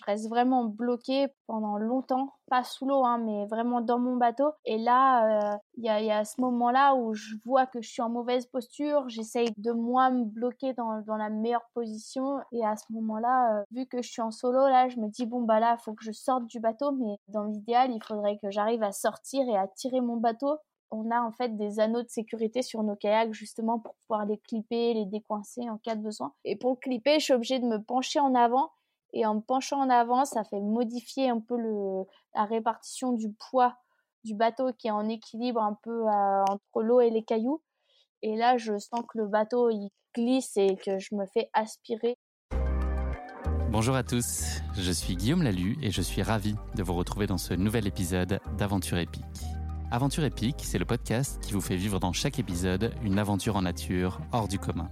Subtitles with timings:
[0.00, 4.50] je reste vraiment bloquée pendant longtemps, pas sous l'eau, hein, mais vraiment dans mon bateau.
[4.64, 8.46] Et là, il y, a, ce moment-là où je vois que je suis en mauvaise
[8.46, 12.38] posture, j'essaye de moi me bloquer dans, la meilleure position.
[12.52, 15.42] Et à ce moment-là, vu que je suis en solo, là, je me dis, bon,
[15.42, 18.82] bah là, faut que je sorte du bateau, mais dans l'idéal, il faudrait que j'arrive
[18.82, 20.58] à sortir et à tirer mon bateau
[20.90, 24.38] on a en fait des anneaux de sécurité sur nos kayaks justement pour pouvoir les
[24.38, 26.32] clipper, les décoincer en cas de besoin.
[26.44, 28.70] Et pour le clipper, je suis obligée de me pencher en avant.
[29.12, 31.56] Et en penchant en avant, ça fait modifier un peu
[32.34, 33.76] la répartition du poids
[34.24, 37.62] du bateau qui est en équilibre un peu euh, entre l'eau et les cailloux.
[38.22, 42.18] Et là, je sens que le bateau il glisse et que je me fais aspirer.
[43.70, 47.38] Bonjour à tous, je suis Guillaume Lalu et je suis ravi de vous retrouver dans
[47.38, 49.22] ce nouvel épisode d'Aventure épique.
[49.92, 53.62] Aventure épique, c'est le podcast qui vous fait vivre dans chaque épisode une aventure en
[53.62, 54.90] nature hors du commun.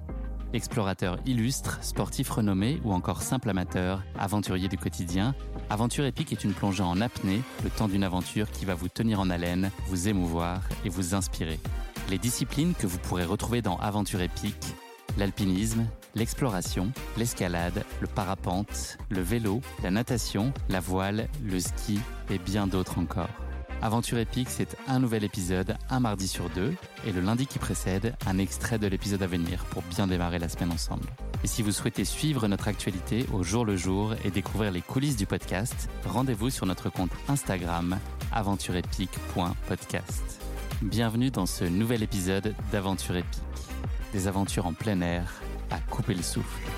[0.54, 5.34] Explorateur illustre, sportif renommé ou encore simple amateur, aventurier du quotidien,
[5.70, 9.20] Aventure épique est une plongée en apnée, le temps d'une aventure qui va vous tenir
[9.20, 11.60] en haleine, vous émouvoir et vous inspirer.
[12.08, 14.74] Les disciplines que vous pourrez retrouver dans Aventure épique,
[15.18, 22.66] l'alpinisme, l'exploration, l'escalade, le parapente, le vélo, la natation, la voile, le ski et bien
[22.66, 23.28] d'autres encore.
[23.80, 26.74] Aventure épique, c'est un nouvel épisode, un mardi sur deux,
[27.06, 30.48] et le lundi qui précède, un extrait de l'épisode à venir pour bien démarrer la
[30.48, 31.06] semaine ensemble.
[31.44, 35.16] Et si vous souhaitez suivre notre actualité au jour le jour et découvrir les coulisses
[35.16, 38.00] du podcast, rendez-vous sur notre compte Instagram
[38.32, 40.40] aventureepique.podcast.
[40.82, 43.42] Bienvenue dans ce nouvel épisode d'Aventure épique.
[44.12, 45.40] Des aventures en plein air
[45.70, 46.68] à couper le souffle.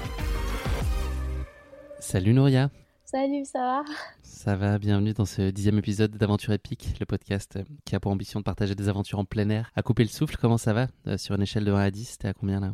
[1.98, 2.68] Salut Nouria.
[3.10, 3.84] Salut, ça va?
[4.22, 8.38] Ça va, bienvenue dans ce dixième épisode d'Aventure épique, le podcast qui a pour ambition
[8.38, 9.72] de partager des aventures en plein air.
[9.74, 12.18] À couper le souffle, comment ça va euh, Sur une échelle de 1 à 10,
[12.18, 12.72] t'es à combien là?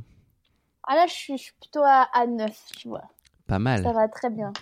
[0.86, 3.04] Ah là, je suis, plutôt à, 9, tu vois.
[3.46, 3.82] Pas mal.
[3.82, 4.52] Ça va très bien.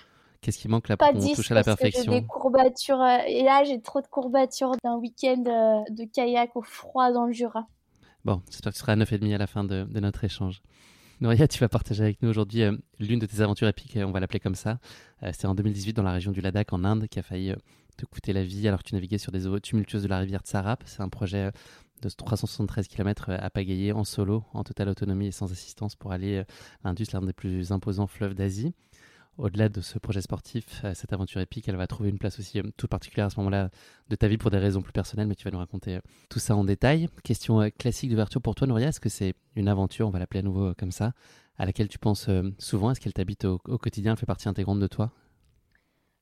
[0.41, 2.13] Qu'est-ce qui manque là pour qu'on touche à la perfection?
[2.13, 6.63] des courbatures, euh, et là j'ai trop de courbatures d'un week-end euh, de kayak au
[6.63, 7.67] froid dans le Jura.
[8.25, 10.63] Bon, j'espère que tu seras à 9,5 à la fin de notre échange.
[11.25, 14.21] Noria, tu vas partager avec nous aujourd'hui euh, l'une de tes aventures épiques, on va
[14.21, 14.79] l'appeler comme ça.
[15.23, 17.57] Euh, c'est en 2018 dans la région du Ladakh en Inde qui a failli euh,
[17.97, 20.43] te coûter la vie alors que tu naviguais sur des eaux tumultueuses de la rivière
[20.43, 20.83] Tsarap.
[20.85, 21.51] C'est un projet
[22.03, 26.41] de 373 km à pagayer en solo, en totale autonomie et sans assistance pour aller
[26.41, 26.45] à
[26.85, 28.75] l'Indus, l'un des plus imposants fleuves d'Asie
[29.39, 32.61] au-delà de ce projet sportif, euh, cette aventure épique, elle va trouver une place aussi
[32.61, 33.71] euh, toute particulière à ce moment-là
[34.09, 36.01] de ta vie pour des raisons plus personnelles, mais tu vas nous raconter euh,
[36.31, 37.09] tout ça en détail.
[37.25, 40.45] Question classique d'ouverture pour toi, Nouria, est-ce que c'est une aventure, on va l'appeler à
[40.45, 41.13] nouveau comme ça,
[41.59, 42.29] à laquelle tu penses
[42.59, 42.91] souvent?
[42.91, 45.11] Est-ce qu'elle t'habite au, quotidien, elle fait partie intégrante de toi?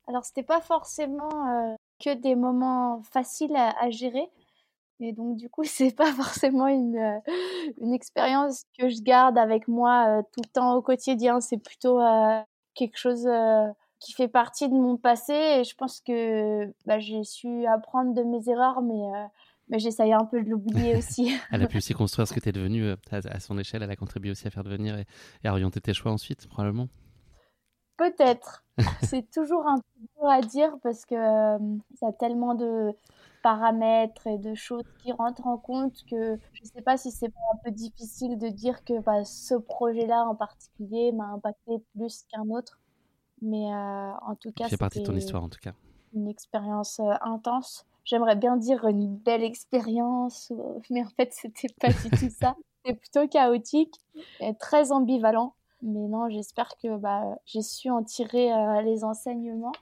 [0.09, 4.29] Alors, c'était pas forcément que des moments faciles à, gérer.
[5.01, 7.21] Et donc, du coup, c'est pas forcément une,
[7.81, 11.41] une expérience que je garde avec moi tout le temps au quotidien.
[11.41, 11.99] C'est plutôt
[12.75, 13.69] quelque chose euh,
[13.99, 18.23] qui fait partie de mon passé et je pense que bah, j'ai su apprendre de
[18.23, 19.27] mes erreurs, mais, euh,
[19.69, 21.35] mais j'essaye un peu de l'oublier aussi.
[21.51, 23.91] elle a pu aussi construire ce que tu es devenu euh, à, son échelle, elle
[23.91, 25.07] a contribué aussi à faire devenir et,
[25.45, 26.89] à orienter tes choix ensuite, probablement.
[27.97, 28.65] Peut-être.
[29.03, 32.93] C'est toujours un peu dur à dire parce que ça a tellement de
[33.43, 37.27] paramètres et de choses qui rentrent en compte que je ne sais pas si c'est
[37.27, 42.49] un peu difficile de dire que bah, ce projet-là en particulier m'a impacté plus qu'un
[42.51, 42.79] autre.
[43.43, 45.73] Mais euh, en tout cas, c'est partie de ton histoire en tout cas.
[46.15, 47.85] Une expérience euh, intense.
[48.05, 50.53] J'aimerais bien dire une belle expérience,
[50.91, 52.57] mais en fait, c'était pas du tout ça.
[52.85, 54.01] C'était plutôt chaotique
[54.41, 55.55] et très ambivalent.
[55.83, 59.73] Mais non, j'espère que bah, j'ai su en tirer euh, les enseignements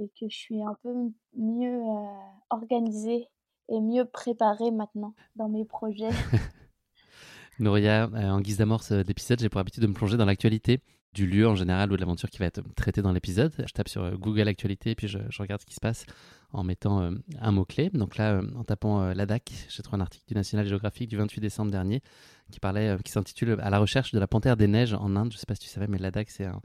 [0.00, 0.92] et que je suis un peu
[1.36, 2.06] mieux euh,
[2.48, 3.28] organisée
[3.68, 6.10] et mieux préparée maintenant dans mes projets.
[7.58, 10.80] Nouria, euh, en guise d'amorce d'épisode, j'ai pour habitude de me plonger dans l'actualité
[11.12, 13.52] du lieu en général ou de l'aventure qui va être traitée dans l'épisode.
[13.58, 16.06] Je tape sur euh, Google Actualité et puis je, regarde ce qui se passe
[16.52, 17.90] en mettant un mot-clé.
[17.90, 21.70] Donc là, en tapant Ladakh, j'ai trouvé un article du National Geographic du 28 décembre
[21.70, 22.02] dernier
[22.50, 25.30] qui parlait, qui s'intitule À la recherche de la panthère des neiges en Inde.
[25.30, 26.60] Je ne sais pas si tu savais, mais Ladakh, c'est un,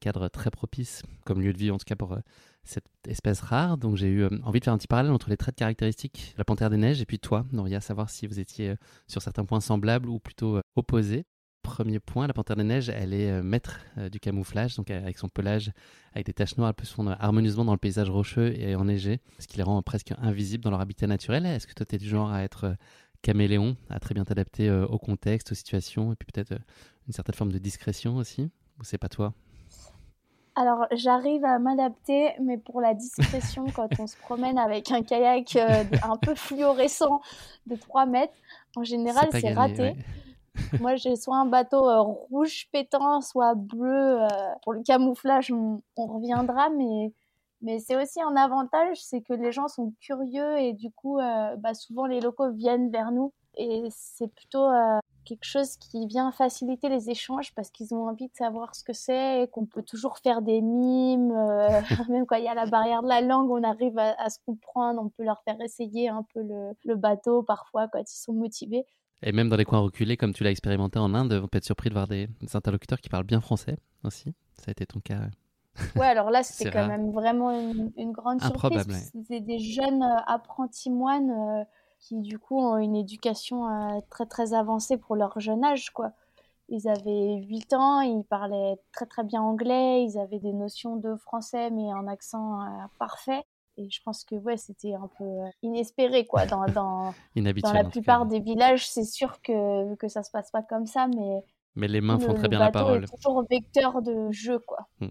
[0.00, 2.18] cadre très propice comme lieu de vie, en tout cas pour
[2.68, 3.78] cette espèce rare.
[3.78, 6.32] Donc j'ai eu euh, envie de faire un petit parallèle entre les traits de caractéristiques
[6.34, 9.22] de la panthère des neiges et puis toi, Noria, savoir si vous étiez euh, sur
[9.22, 11.24] certains points semblables ou plutôt euh, opposés.
[11.68, 13.80] Premier point, la panthère des neiges, elle est maître
[14.10, 15.70] du camouflage, donc avec son pelage,
[16.14, 19.20] avec des taches noires, elle peut se fondre harmonieusement dans le paysage rocheux et enneigé,
[19.38, 21.46] ce qui les rend presque invisibles dans leur habitat naturel.
[21.46, 22.74] Est-ce que toi, tu es du genre à être
[23.22, 26.54] caméléon, à très bien t'adapter au contexte, aux situations, et puis peut-être
[27.06, 28.50] une certaine forme de discrétion aussi?
[28.80, 29.34] Ou c'est pas toi?
[30.58, 35.54] Alors, j'arrive à m'adapter, mais pour la discrétion, quand on se promène avec un kayak
[35.54, 37.20] euh, un peu fluorescent
[37.66, 38.34] de 3 mètres,
[38.74, 39.94] en général, c'est raté.
[40.80, 44.22] Moi, j'ai soit un bateau euh, rouge pétant, soit bleu.
[44.22, 44.28] Euh,
[44.62, 47.12] pour le camouflage, on, reviendra, mais,
[47.62, 51.56] mais c'est aussi un avantage, c'est que les gens sont curieux et du coup, euh,
[51.56, 53.32] bah, souvent les locaux viennent vers nous.
[53.60, 54.68] Et c'est plutôt
[55.24, 58.92] quelque chose qui vient faciliter les échanges parce qu'ils ont envie de savoir ce que
[58.92, 61.32] c'est et qu'on peut toujours faire des mimes.
[62.08, 65.02] même quand il y a la barrière de la langue, on arrive à, se comprendre,
[65.02, 66.40] on peut leur faire essayer un peu
[66.84, 68.86] le bateau parfois quand ils sont motivés.
[69.22, 71.64] Et même dans les coins reculés, comme tu l'as expérimenté en Inde, on peut être
[71.64, 74.34] surpris de voir des, interlocuteurs qui parlent bien français aussi.
[74.54, 75.20] Ça a été ton cas.
[75.96, 77.52] Ouais, alors là, c'était quand même vraiment
[77.96, 79.10] une, grande surprise.
[79.12, 81.64] C'était des jeunes euh, apprentis moines euh,
[82.00, 86.12] qui, du coup, ont une éducation euh, très, très avancée pour leur jeune âge, quoi.
[86.68, 91.16] Ils avaient 8 ans, ils parlaient très, très bien anglais, ils avaient des notions de
[91.16, 92.60] français, mais en accent
[92.98, 93.42] parfait.
[93.78, 96.46] Et je pense que ouais, c'était un peu euh, inespéré quoi.
[96.46, 100.62] Dans, dans, dans la plupart des villages, c'est sûr que, que ça se passe pas
[100.62, 101.44] comme ça, mais.
[101.76, 103.04] Mais les mains font très bien la parole.
[103.04, 104.88] Est toujours vecteur de jeu quoi.
[105.00, 105.08] Hmm.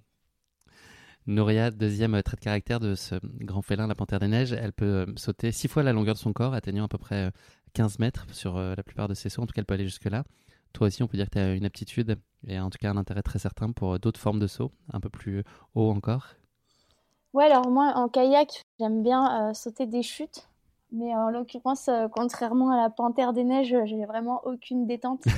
[1.25, 4.85] Nouria, deuxième trait de caractère de ce grand félin, la panthère des neiges, elle peut
[4.85, 7.31] euh, sauter six fois la longueur de son corps, atteignant à peu près
[7.73, 9.41] 15 euh, mètres sur la plupart de ses sauts.
[9.41, 10.25] En tout cas, elle peut aller jusque-là.
[10.73, 12.97] Toi aussi, on peut dire que tu as une aptitude et en tout cas un
[12.97, 15.43] intérêt très certain pour d'autres formes de sauts, un peu plus
[15.73, 16.35] haut encore.
[17.33, 20.47] Ouais, alors moi, en kayak, j'aime bien euh, sauter des chutes.
[20.91, 25.23] Mais en l'occurrence, euh, contrairement à la panthère des neiges, j'ai vraiment aucune détente.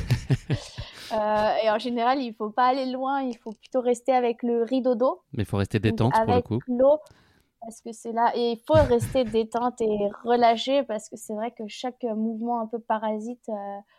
[1.11, 4.61] Euh, et en général, il faut pas aller loin, il faut plutôt rester avec le
[4.61, 5.23] rideau d'eau.
[5.33, 6.59] Mais il faut rester détente pour le coup.
[6.67, 6.99] l'eau,
[7.61, 8.31] parce que c'est là.
[8.35, 12.67] Et il faut rester détente et relâché, parce que c'est vrai que chaque mouvement un
[12.67, 13.49] peu parasite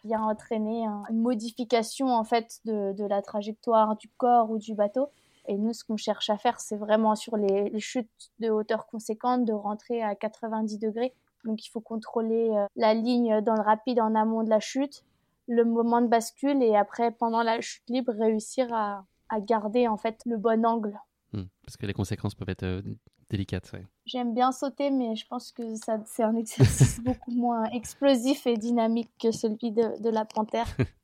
[0.05, 5.11] vient entraîner une modification en fait de, de la trajectoire du corps ou du bateau.
[5.47, 9.45] Et nous, ce qu'on cherche à faire, c'est vraiment sur les, chutes de hauteur conséquente,
[9.45, 11.15] de rentrer à 90 degrés.
[11.45, 15.05] Donc, il faut contrôler euh, la ligne dans le rapide en amont de la chute,
[15.49, 19.05] le moment de bascule et après, pendant la chute libre, réussir à,
[19.43, 20.99] garder en fait le bon angle.
[21.33, 21.45] Hmm.
[21.65, 22.83] parce que les conséquences peuvent être euh,
[23.31, 23.71] délicates.
[24.05, 25.63] J'aime bien sauter, mais je pense que
[26.05, 30.67] c'est un exercice beaucoup moins explosif et dynamique que celui de, de la panthère.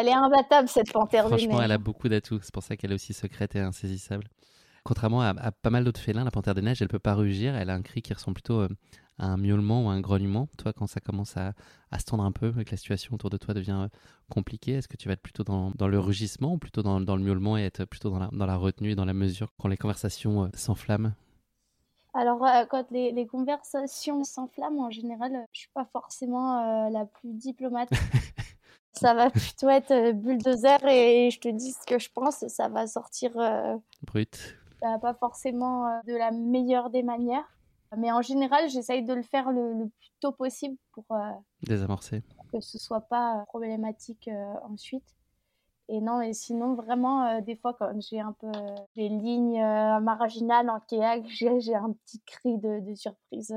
[0.00, 2.38] Elle est imbattable, cette panthère Franchement, elle a beaucoup d'atouts.
[2.40, 4.28] C'est pour ça qu'elle est aussi secrète et insaisissable.
[4.84, 7.56] Contrairement à, pas mal d'autres félins, la panthère des neiges, elle peut pas rugir.
[7.56, 8.68] Elle a un cri qui ressemble plutôt euh,
[9.18, 10.48] à un miaulement ou à un grognement.
[10.56, 11.52] Toi, quand ça commence à,
[11.98, 13.88] se tendre un peu, que la situation autour de toi devient euh,
[14.30, 17.58] compliquée, est-ce que tu vas être plutôt dans, le rugissement ou plutôt dans, le miaulement
[17.58, 21.10] et être plutôt dans la, retenue et dans la mesure quand les conversations euh, s'enflamment?
[22.14, 22.38] Alors,
[22.70, 27.90] quand les, conversations s'enflamment, en général, je suis pas forcément la plus diplomate.
[28.98, 32.68] ça va plutôt être euh, bulldozer et je te dis ce que je pense, ça
[32.68, 34.56] va sortir euh, brut.
[34.80, 37.48] pas forcément euh, de la meilleure des manières.
[37.96, 41.06] Mais en général, j'essaye de le faire le, plus tôt possible pour
[41.62, 42.22] désamorcer.
[42.52, 44.28] que ce soit pas problématique
[44.68, 45.16] ensuite.
[45.88, 48.52] Et non, et sinon, vraiment, des fois, quand j'ai un peu
[48.94, 49.62] des lignes
[50.02, 53.54] marginales en kayak, j'ai un petit cri de, de surprise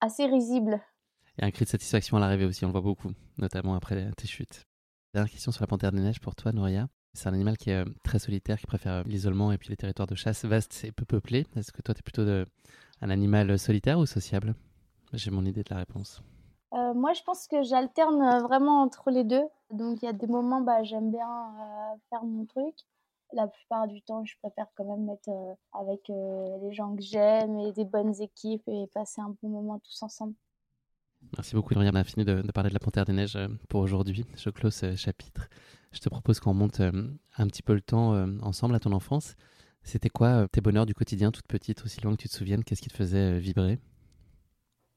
[0.00, 0.80] assez risible.
[1.38, 4.26] Et un cri de satisfaction à l'arrivée aussi, on le voit beaucoup, notamment après tes
[4.26, 4.66] chutes.
[5.12, 6.88] Dernière question sur la panthère des neiges pour toi, Nouria.
[7.12, 9.76] C'est un animal qui est euh, très solitaire, qui préfère euh, l'isolement et puis les
[9.76, 11.46] territoires de chasse vastes et peu peuplés.
[11.56, 14.54] Est-ce que toi, tu es plutôt un animal solitaire ou sociable?
[15.12, 16.22] J'ai mon idée de la réponse.
[16.74, 19.44] Euh, moi, je pense que j'alterne vraiment entre les deux.
[19.70, 21.28] Donc, il y a des moments, bah, j'aime bien
[22.10, 22.74] faire mon truc.
[23.32, 25.30] La plupart du temps, je préfère quand même être
[25.72, 30.02] avec les gens que j'aime et des bonnes équipes et passer un bon moment tous
[30.02, 30.34] ensemble.
[31.36, 31.96] Merci beaucoup, Lauriane.
[31.96, 34.26] On a fini de, parler de la Panthère des Neiges euh, pour aujourd'hui.
[34.36, 35.48] Je close ce chapitre.
[35.92, 38.92] Je te propose qu'on monte euh, un petit peu le temps euh, ensemble à ton
[38.92, 39.34] enfance.
[39.82, 42.64] C'était quoi tes bonheurs du quotidien, toute petite, aussi loin que tu te souviennes?
[42.64, 43.78] Qu'est-ce qui te faisait vibrer?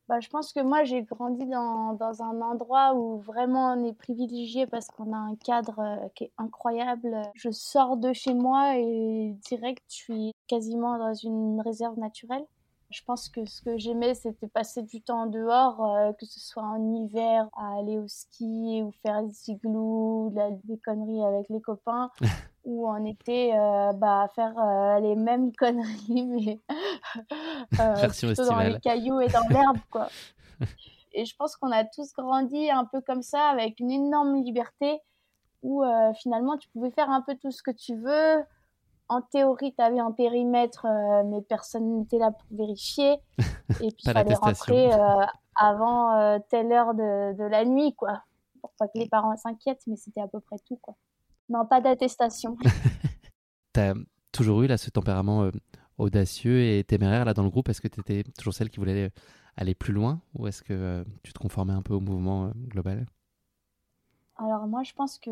[0.08, 3.94] Bah, je pense que moi, j'ai grandi dans, dans, un endroit où vraiment on est
[3.94, 7.22] privilégié parce qu'on a un cadre qui est incroyable.
[7.36, 12.46] Je sors de chez moi et direct, je suis quasiment dans une réserve naturelle.
[12.90, 16.64] Je pense que ce que j'aimais, c'était passer du temps dehors, euh, que ce soit
[16.64, 22.10] en hiver, à aller au ski ou faire des igloos, des conneries avec les copains,
[22.66, 26.60] ou en été, euh, bah, faire euh, les mêmes conneries, mais
[28.10, 30.08] plutôt dans les cailloux et dans l'herbe, quoi.
[31.14, 35.00] Et je pense qu'on a tous grandi un peu comme ça, avec une énorme liberté,
[35.62, 35.84] où
[36.16, 38.46] finalement tu pouvais faire un peu tout ce que tu veux
[39.10, 43.18] en théorie, tu avais un périmètre, euh, mais personne n'était là pour vérifier.
[43.82, 45.26] Et puis, il fallait rentrer euh,
[45.56, 48.22] avant euh, telle heure de, la nuit, quoi.
[48.62, 50.96] Pour pas que les parents s'inquiètent, mais c'était à peu près tout, quoi.
[51.50, 52.56] Non, pas d'attestation.
[53.74, 53.96] tu as
[54.32, 55.50] toujours eu là, ce tempérament
[55.98, 57.70] audacieux et téméraire là, dans le groupe?
[57.70, 59.12] Est-ce que tu étais toujours celle qui voulait
[59.58, 60.22] aller plus loin?
[60.36, 63.08] Ou est-ce que tu te conformais un peu au mouvement global?
[64.36, 65.32] Alors moi, je pense que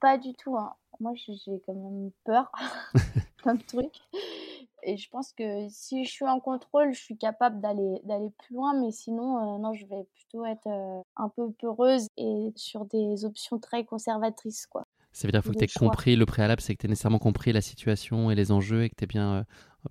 [0.00, 0.56] pas du tout.
[0.56, 0.74] Hein.
[1.00, 2.50] Moi, j'ai quand même peur,
[3.54, 4.00] de trucs.
[4.82, 8.54] Et je pense que si je suis en contrôle, je suis capable d'aller d'aller plus
[8.54, 8.80] loin.
[8.80, 13.24] Mais sinon, euh, non, je vais plutôt être euh, un peu peureuse et sur des
[13.24, 14.86] options très conservatrices, quoi.
[15.12, 16.90] Ça veut dire qu'il faut que tu aies compris le préalable, c'est que tu aies
[16.90, 19.44] nécessairement compris la situation et les enjeux et que tu aies bien euh,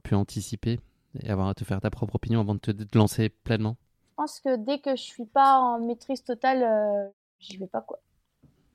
[0.03, 0.79] pu anticiper
[1.19, 3.75] et avoir à te faire ta propre opinion avant de te, lancer pleinement.
[4.11, 7.99] Je pense que dès que je suis pas en maîtrise totale, j'y vais pas quoi.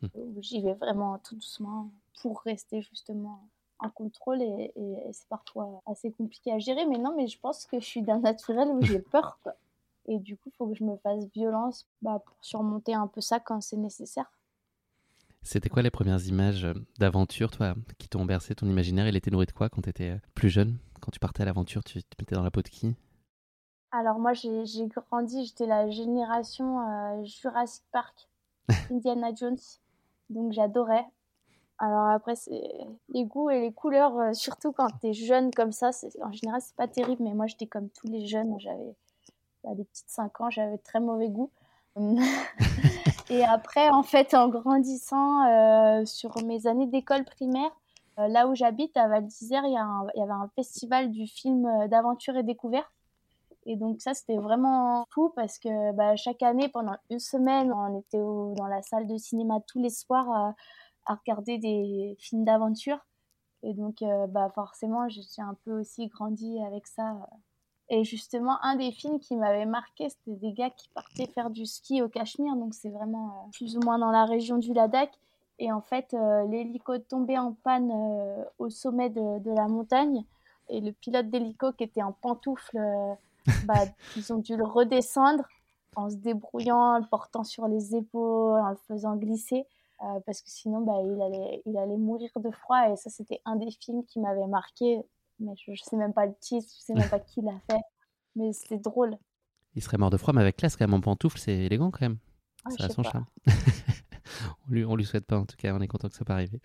[0.03, 0.41] Mmh.
[0.41, 1.91] J'y vais vraiment tout doucement
[2.23, 3.49] pour rester justement
[3.81, 4.73] en contrôle et,
[5.13, 6.87] c'est parfois assez compliqué à gérer.
[6.87, 9.39] Mais non, mais je pense que je suis d'un naturel où j'ai peur.
[9.43, 9.55] Quoi.
[10.07, 13.21] Et du coup, il faut que je me fasse violence bah, pour surmonter un peu
[13.21, 14.31] ça quand c'est nécessaire.
[15.43, 16.67] C'était quoi les premières images
[16.99, 19.09] d'aventure, toi, qui t'ont bercé ton imaginaire?
[19.09, 20.77] Il était nourri de quoi quand tu étais plus jeune?
[21.01, 22.95] Quand tu partais à l'aventure, tu te mettais dans la peau de qui?
[23.91, 28.29] Alors moi, j'ai grandi, j'étais la génération euh, Jurassic Park,
[28.91, 29.57] Indiana Jones.
[30.31, 31.05] Donc j'adorais.
[31.79, 32.35] Alors après,
[33.09, 35.91] les goûts et les couleurs, euh, surtout quand tu es jeune comme ça,
[36.23, 38.55] en général, c'est pas terrible, mais moi, j'étais comme tous les jeunes.
[38.61, 38.95] J'avais
[39.65, 41.51] bah, des petites 5 ans, j'avais très mauvais goût.
[43.31, 47.71] et après, en fait, en grandissant euh, sur mes années d'école primaire,
[48.19, 51.67] euh, là où j'habite, à Val d'Isère, il y, y, avait un festival du film
[51.89, 52.91] d'aventure et découverte.
[53.67, 57.99] Et donc ça, c'était vraiment fou parce que bah, chaque année, pendant une semaine, on
[57.99, 60.55] était dans la salle de cinéma tous les soirs
[61.07, 62.99] à regarder des films d'aventure.
[63.63, 67.29] Et donc, euh, bah, forcément, j'ai un peu aussi grandi avec ça.
[67.89, 71.67] Et justement, un des films qui m'avait marqué, c'était des gars qui partaient faire du
[71.67, 72.57] ski au Cachemire.
[72.57, 75.13] Donc, c'est vraiment euh, plus ou moins dans la région du Ladakh.
[75.59, 77.93] Et en fait, euh, l'hélico tombait en panne
[78.59, 80.25] au sommet de, de, la montagne.
[80.71, 82.79] Et le pilote d'hélico qui était en pantoufle,
[83.65, 83.85] bah,
[84.17, 85.45] ils ont dû le redescendre
[85.97, 89.67] en se débrouillant, en le portant sur les épaules, en le faisant glisser.
[90.03, 92.91] Euh, parce que sinon bah, il, allait, il allait mourir de froid.
[92.91, 95.03] Et ça c'était un des films qui m'avait marqué
[95.41, 97.81] mais je, ne sais même pas le titre je sais même pas qui l'a fait.
[98.37, 99.17] Mais c'était drôle.
[99.75, 102.03] Il serait mort de froid mais avec classe quand même en pantoufle c'est élégant quand
[102.03, 102.19] même.
[102.65, 103.27] Ah, ça a son charme.
[104.69, 106.35] On lui, on lui souhaite pas en tout cas on est content que ça pas
[106.35, 106.61] arrivé.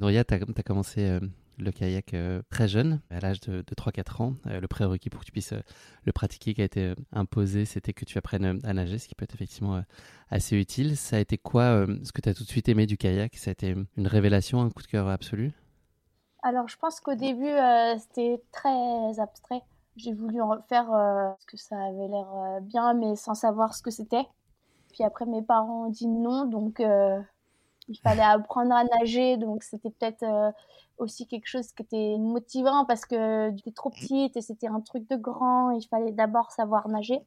[0.00, 1.20] Nouria tu as, commencé euh,
[1.58, 4.34] le kayak euh, très jeune, à l'âge de, 3-4 ans.
[4.46, 5.60] Euh, le prérequis pour que tu puisses euh,
[6.04, 9.24] le pratiquer qui a été imposé, c'était que tu apprennes à nager, ce qui peut
[9.24, 9.82] être effectivement
[10.30, 10.96] assez utile.
[10.96, 13.36] Ça a été quoi ce que tu as tout de suite aimé du kayak?
[13.36, 15.52] Ça a été une révélation, un coup de cœur absolu?
[16.42, 17.50] Alors je pense qu'au début,
[17.98, 19.62] c'était très abstrait.
[19.96, 23.90] J'ai voulu en faire parce que ça avait l'air bien, mais sans savoir ce que
[23.90, 24.26] c'était.
[24.92, 26.80] Puis après, mes parents ont dit non, donc
[27.88, 30.50] il fallait apprendre à nager, donc c'était peut-être euh,
[30.98, 35.08] aussi quelque chose qui était motivant parce que j'étais trop petite et c'était un truc
[35.08, 37.20] de grand, il fallait d'abord savoir nager.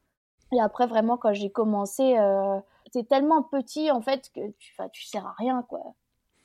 [0.52, 5.06] Et après, vraiment, quand j'ai commencé, euh, c'était tellement petit en fait que tu, tu
[5.06, 5.94] sers à rien, quoi.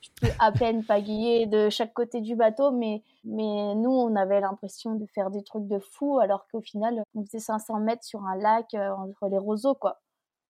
[0.01, 4.39] Tu peux à peine pagayer de chaque côté du bateau, mais, mais nous, on avait
[4.39, 8.23] l'impression de faire des trucs de fou, alors qu'au final, on faisait 500 mètres sur
[8.23, 9.99] un lac euh, entre les roseaux, quoi.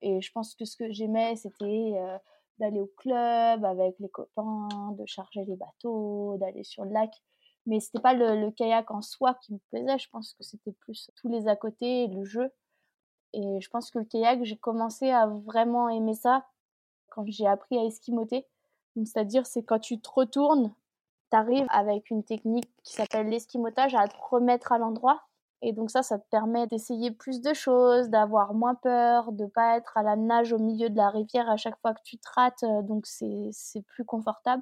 [0.01, 2.17] Et je pense que ce que j'aimais, c'était euh,
[2.59, 7.11] d'aller au club avec les copains, de charger les bateaux, d'aller sur le lac.
[7.65, 11.09] Mais c'était pas le, kayak en soi qui me plaisait, je pense que c'était plus
[11.15, 12.51] tous les à côté, le jeu.
[13.33, 16.45] Et je pense que le kayak, j'ai commencé à vraiment aimer ça
[17.09, 18.45] quand j'ai appris à esquimoter.
[18.95, 20.73] C'est-à-dire, c'est quand tu te retournes,
[21.31, 25.21] tu arrives avec une technique qui s'appelle l'esquimotage à te remettre à l'endroit
[25.65, 29.77] et donc ça, ça te permet d'essayer plus de choses, d'avoir moins peur, de pas
[29.77, 32.27] être à la nage au milieu de la rivière à chaque fois que tu te
[32.35, 32.61] rates.
[32.61, 34.61] Euh, donc c'est plus confortable.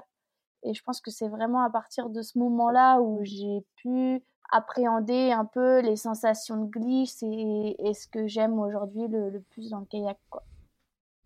[0.63, 5.33] Et je pense que c'est vraiment à partir de ce moment-là où j'ai pu appréhender
[5.33, 9.79] un peu les sensations de glisse et, ce que j'aime aujourd'hui le, le, plus dans
[9.79, 10.17] le kayak.
[10.29, 10.43] Quoi.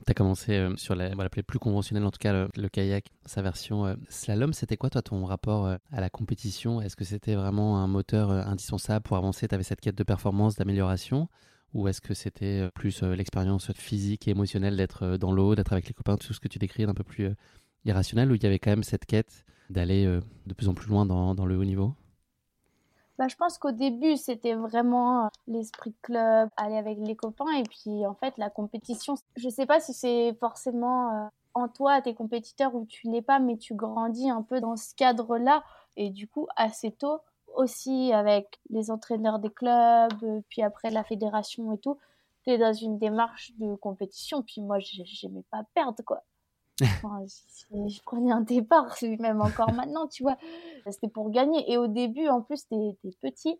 [0.05, 2.69] Tu as commencé euh, sur la, on va l'appeler plus conventionnelle, en tout cas le,
[2.69, 4.53] kayak, sa version euh, slalom.
[4.53, 6.81] C'était quoi, toi, ton rapport euh, à la compétition?
[6.81, 9.47] Est-ce que c'était vraiment un moteur indispensable pour avancer?
[9.47, 11.27] Tu avais cette quête de performance, d'amélioration?
[11.73, 15.93] Ou est-ce que c'était plus l'expérience physique et émotionnelle d'être dans l'eau, d'être avec les
[15.93, 17.29] copains, tout ce que tu décris d'un peu plus
[17.83, 21.05] irrationnel Ou il y avait quand même cette quête d'aller de plus en plus loin
[21.05, 21.93] dans le haut niveau?
[23.17, 27.51] Bah, je pense qu'au début, c'était vraiment euh, l'esprit de club, aller avec les copains.
[27.53, 32.01] Et puis, en fait, la compétition, je sais pas si c'est forcément euh, en toi,
[32.01, 35.63] tes compétiteurs, ou tu l'es pas, mais tu grandis un peu dans ce cadre-là.
[35.95, 37.21] Et du coup, assez tôt,
[37.55, 41.97] aussi avec les entraîneurs des clubs, euh, puis après la fédération et tout,
[42.43, 44.43] tu es dans une démarche de compétition.
[44.43, 46.23] Puis moi, j'aimais pas perdre, quoi.
[47.89, 50.37] je prenais un départ, même encore maintenant, tu vois,
[50.89, 51.71] c'était pour gagner.
[51.71, 53.59] Et au début, en plus, t'es petit.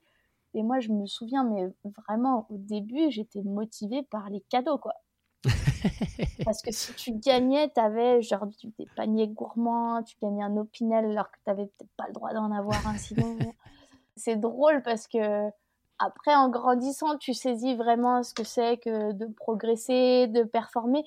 [0.54, 1.68] Et moi, je me souviens, mais
[2.08, 4.94] vraiment, au début, j'étais motivée par les cadeaux, quoi.
[6.46, 11.06] Parce que si tu gagnais, tu avais genre des paniers gourmands, tu gagnais un opinel
[11.06, 13.38] alors que tu n'avais peut-être pas le droit d'en avoir un sinon.
[14.16, 15.50] c'est drôle parce que
[16.00, 21.04] après, en grandissant, tu saisis vraiment ce que c'est que de progresser, de performer.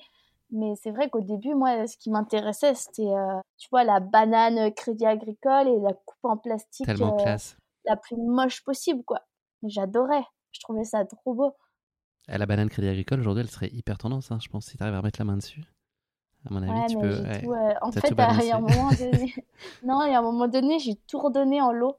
[0.51, 4.73] Mais c'est vrai qu'au début, moi, ce qui m'intéressait, c'était, euh, tu vois, la banane
[4.73, 7.55] crédit agricole et la coupe en plastique Tellement euh, classe.
[7.85, 9.21] la plus moche possible, quoi.
[9.63, 10.23] J'adorais.
[10.51, 11.53] Je trouvais ça trop beau.
[12.27, 14.83] À la banane crédit agricole, aujourd'hui, elle serait hyper tendance, hein, je pense, si tu
[14.83, 15.63] arrives à remettre la main dessus.
[16.49, 17.11] À mon avis, Ouais, tu mais peux.
[17.15, 17.41] j'ai ouais.
[17.43, 19.33] tout, euh, En fait, il y a un moment donné...
[19.85, 21.97] non, il y a un moment donné, j'ai tout redonné en lot.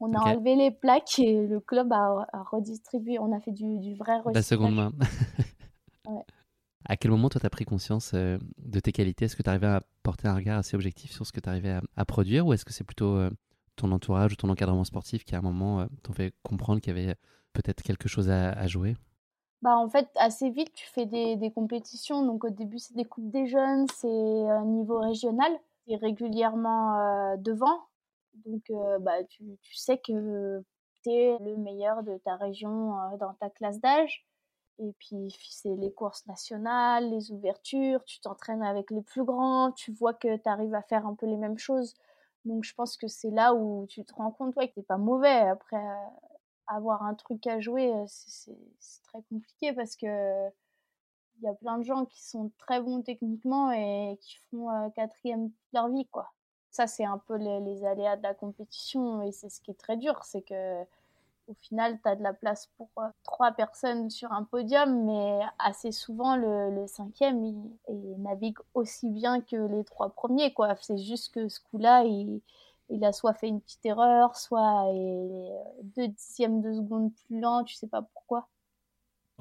[0.00, 3.20] On a enlevé les plaques et le club a, a redistribué.
[3.20, 4.34] On a fait du, du vrai recyclage.
[4.34, 4.92] La seconde main.
[6.84, 9.26] À quel moment, toi, tu as pris conscience euh, de tes qualités?
[9.26, 12.04] Est-ce que tu à porter un regard assez objectif sur ce que tu à, à
[12.04, 12.46] produire?
[12.46, 13.30] Ou est-ce que c'est plutôt euh,
[13.76, 16.96] ton entourage ou ton encadrement sportif qui, à un moment, euh, t'ont fait comprendre qu'il
[16.96, 17.14] y avait
[17.52, 18.96] peut-être quelque chose à, jouer?
[19.60, 22.24] Bah, en fait, assez vite, tu fais des, compétitions.
[22.24, 25.52] Donc, au début, c'est des Coupes des jeunes, c'est un niveau régional.
[25.86, 27.78] Tu es régulièrement devant.
[28.46, 30.64] Donc, bah, tu, tu sais que
[31.04, 34.26] tu es le meilleur de ta région dans ta classe d'âge.
[34.82, 39.92] Et puis, c'est les courses nationales, les ouvertures, tu t'entraînes avec les plus grands, tu
[39.92, 41.94] vois que tu arrives à faire un peu les mêmes choses.
[42.44, 44.96] Donc, je pense que c'est là où tu te rends compte ouais, que tu pas
[44.98, 45.28] mauvais.
[45.48, 45.94] Après, euh,
[46.66, 48.52] avoir un truc à jouer, euh, c'est-
[49.04, 50.06] très compliqué parce que
[51.38, 54.88] il y a plein de gens qui sont très bons techniquement et qui font euh,
[54.90, 56.32] quatrième toute leur vie, quoi.
[56.70, 59.78] Ça, c'est un peu les, les aléas de la compétition et c'est ce qui est
[59.78, 60.84] très dur, c'est que
[61.48, 65.40] au final, tu as de la place pour euh, trois personnes sur un podium, mais
[65.58, 70.74] assez souvent, le, cinquième, il, navigue aussi bien que les trois premiers, quoi.
[70.80, 72.40] C'est juste que ce coup-là, il,
[72.90, 75.50] il a soit fait une petite erreur, soit est
[75.96, 78.48] deux dixièmes de seconde plus lent, tu sais pas pourquoi.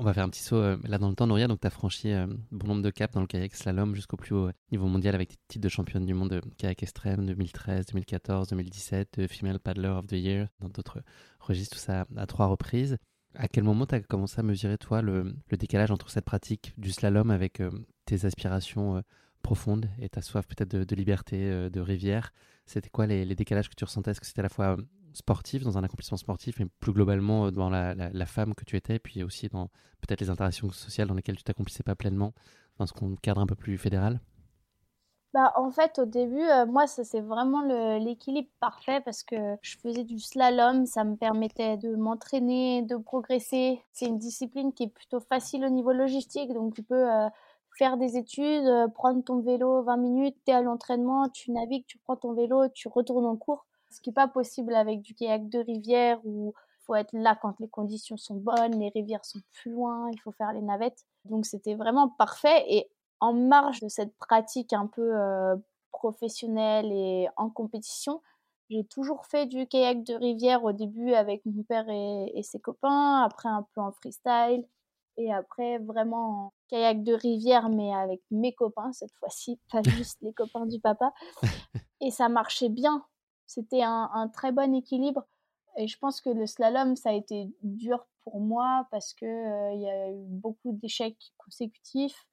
[0.02, 1.48] On va faire un petit saut euh, là dans le temps, Nouria.
[1.48, 4.34] Donc, tu as franchi euh, bon nombre de caps dans le kayak slalom jusqu'au plus
[4.34, 7.86] haut euh, niveau mondial avec des titres de championne du monde de kayak extrême 2013,
[7.86, 11.04] 2014, 2017, de Female Paddler of the Year, dans d'autres
[11.40, 12.98] registres, tout ça à trois reprises.
[13.36, 16.92] À quel moment tu as commencé à mesurer, toi, le, décalage entre cette pratique du
[16.92, 17.62] slalom avec
[18.06, 19.04] tes aspirations
[19.44, 22.34] profondes et ta soif peut-être de, liberté, de rivière?
[22.66, 24.12] C'était quoi les, les décalages que tu ressentais?
[24.12, 24.78] Est-ce que c'était à la fois
[25.14, 29.00] sportif, dans un accomplissement sportif, mais plus globalement euh, dans la, femme que tu étais,
[29.00, 29.68] puis aussi dans
[30.02, 32.34] peut-être les interactions sociales dans lesquelles tu t'accomplissais pas pleinement,
[32.78, 34.20] dans ce cadre un peu plus fédéral?
[35.34, 37.62] Bah, en fait, au début, euh, moi, ça c'est vraiment
[38.00, 43.82] l'équilibre parfait parce que je faisais du slalom, ça me permettait de m'entraîner, de progresser.
[43.94, 47.30] C'est une discipline qui est plutôt facile au niveau logistique, donc tu peux euh,
[47.78, 51.98] faire des études, prendre ton vélo 20 minutes, tu es à l'entraînement, tu navigues, tu
[52.00, 53.66] prends ton vélo, tu retournes en cours.
[53.92, 57.38] Ce qui n'est pas possible avec du kayak de rivière où il faut être là
[57.42, 61.06] quand les conditions sont bonnes, les rivières sont plus loin, il faut faire les navettes.
[61.26, 65.56] Donc c'était vraiment parfait et en marge de cette pratique un peu euh,
[65.92, 68.22] professionnelle et en compétition,
[68.70, 72.60] j'ai toujours fait du kayak de rivière au début avec mon père et, et ses
[72.60, 74.66] copains, après un peu en freestyle
[75.18, 80.18] et après vraiment en kayak de rivière mais avec mes copains cette fois-ci, pas juste
[80.22, 81.14] les copains du papa.
[82.00, 83.06] Et ça marchait bien.
[83.54, 85.26] C'était un, un très bon équilibre.
[85.78, 89.74] Et je pense que le slalom, ça a été dur pour moi parce que euh,
[89.74, 92.28] il y a eu beaucoup d'échecs consécutifs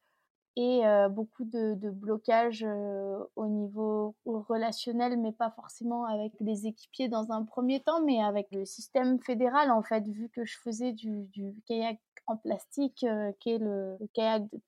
[0.56, 6.66] et euh, beaucoup de, de blocages euh, au niveau relationnel, mais pas forcément avec les
[6.66, 10.56] équipiers dans un premier temps, mais avec le système fédéral en fait, vu que je
[10.58, 14.60] faisais du, du kayak en plastique, euh, qui est le, le kayak de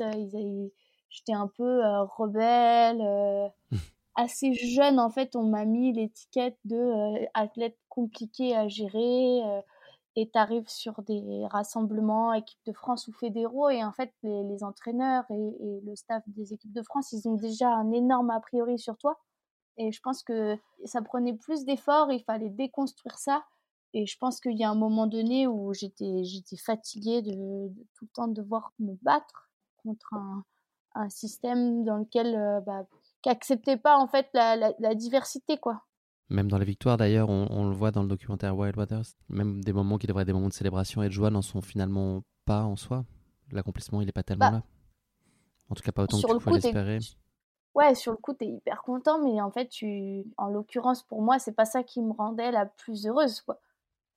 [0.00, 0.72] euh, avaient-
[1.10, 3.52] j'étais un peu euh, rebelle.
[4.16, 9.42] assez jeune, en fait, on m'a mis l'étiquette de euh, athlète compliqué à gérer.
[9.44, 9.60] euh,
[10.16, 14.44] et tu arrives sur des rassemblements, équipe de France ou fédéraux, et en fait, les,
[14.44, 18.40] les entraîneurs et, le staff des équipes de France, ils ont déjà un énorme a
[18.40, 19.20] priori sur toi.
[19.78, 23.44] Et je pense que ça prenait plus d'efforts, il fallait déconstruire ça.
[23.94, 27.86] Et je pense qu'il y a un moment donné où j'étais j'étais fatiguée de, de
[27.94, 29.50] tout le temps devoir me battre
[29.82, 30.44] contre un,
[30.96, 32.86] un système dans lequel euh, bah,
[33.26, 35.82] qui acceptait pas en fait la, la, la diversité quoi.
[36.28, 39.62] Même dans les victoires, d'ailleurs, on, on le voit dans le documentaire Wild Waters, même
[39.62, 42.22] des moments qui devraient être des moments de célébration et de joie n'en sont finalement
[42.44, 43.04] pas en soi.
[43.52, 44.62] L'accomplissement, il n'est pas tellement Bah, là.
[45.68, 46.98] En tout cas, pas autant que tu le pouvais l'espérer.
[47.74, 51.38] ouais, sur le coup, t'es hyper content, mais en fait, tu, en l'occurrence, pour moi,
[51.38, 53.60] c'est pas ça qui me rendait la plus heureuse, quoi.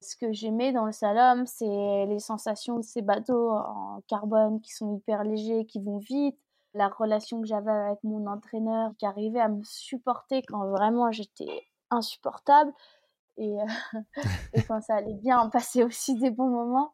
[0.02, 4.74] Ce que j'aimais dans le slalom, c'est les sensations de ces bateaux en carbone qui
[4.74, 6.40] sont hyper légers, qui vont vite,
[6.74, 11.68] la relation que j'avais avec mon entraîneur qui arrivait à me supporter quand vraiment j'étais
[11.90, 12.72] insupportable.
[13.38, 13.66] Et, euh,
[14.54, 16.94] et ça allait bien, on passait aussi des bons moments.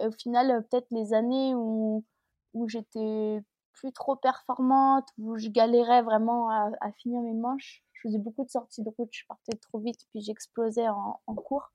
[0.00, 2.04] Et au final, euh, peut-être les années où,
[2.52, 3.42] où j'étais
[3.74, 7.82] plus trop performante, où je galérais vraiment à, finir mes manches.
[7.92, 11.70] Je faisais beaucoup de sorties de route, je partais trop vite, puis j'explosais en, cours.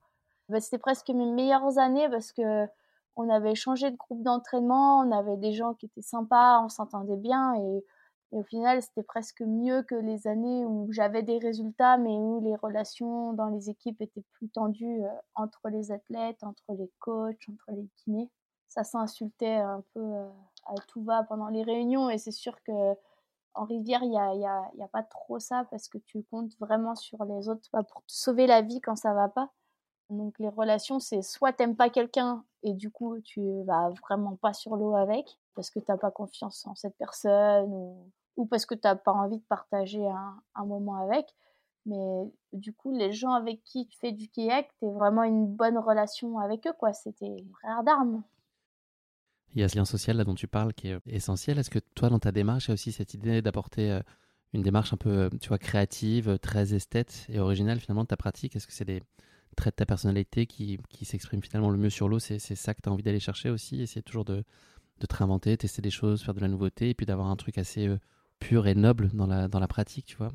[0.48, 2.66] Bah, c'était presque mes meilleures années parce que
[3.16, 7.16] on avait changé de groupe d'entraînement, on avait des gens qui étaient sympas, on s'entendait
[7.16, 7.84] bien et,
[8.32, 12.54] au final c'était presque mieux que les années où j'avais des résultats mais où les
[12.54, 17.72] relations dans les équipes étaient plus tendues euh, entre les athlètes, entre les coachs, entre
[17.72, 18.30] les kinés.
[18.68, 20.28] Ça s'insultait un peu euh,
[20.66, 22.72] à tout va pendant les réunions et c'est sûr que
[23.54, 26.22] en rivière, il n'y a, y a, y a, pas trop ça parce que tu
[26.30, 29.50] comptes vraiment sur les autres bah, pour te sauver la vie quand ça va pas.
[30.10, 34.52] Donc les relations, c'est soit t'aimes pas quelqu'un et du coup tu vas vraiment pas
[34.52, 38.74] sur l'eau avec parce que t'as pas confiance en cette personne ou, ou parce que
[38.74, 41.26] t'as pas envie de partager un, moment avec.
[41.86, 45.78] Mais du coup, les gens avec qui tu fais du kayak, t'es vraiment une bonne
[45.78, 46.92] relation avec eux, quoi.
[46.92, 48.22] C'était frère d'armes.
[49.54, 51.58] Il y a ce lien social là dont tu parles qui est essentiel.
[51.58, 54.00] Est-ce que toi, dans ta démarche, il y a aussi cette idée d'apporter euh,
[54.52, 58.16] une démarche un peu, euh, tu vois, créative, très esthète et originale finalement de ta
[58.16, 58.54] pratique?
[58.54, 59.02] Est-ce que c'est des
[59.60, 62.80] traits de ta personnalité qui, qui s'expriment finalement le mieux sur l'eau C'est ça que
[62.82, 64.44] tu as envie d'aller chercher aussi Essayer toujours de,
[65.00, 67.58] de te réinventer, tester des choses, faire de la nouveauté et puis d'avoir un truc
[67.58, 67.98] assez euh,
[68.38, 70.32] pur et noble dans la, dans la pratique, tu vois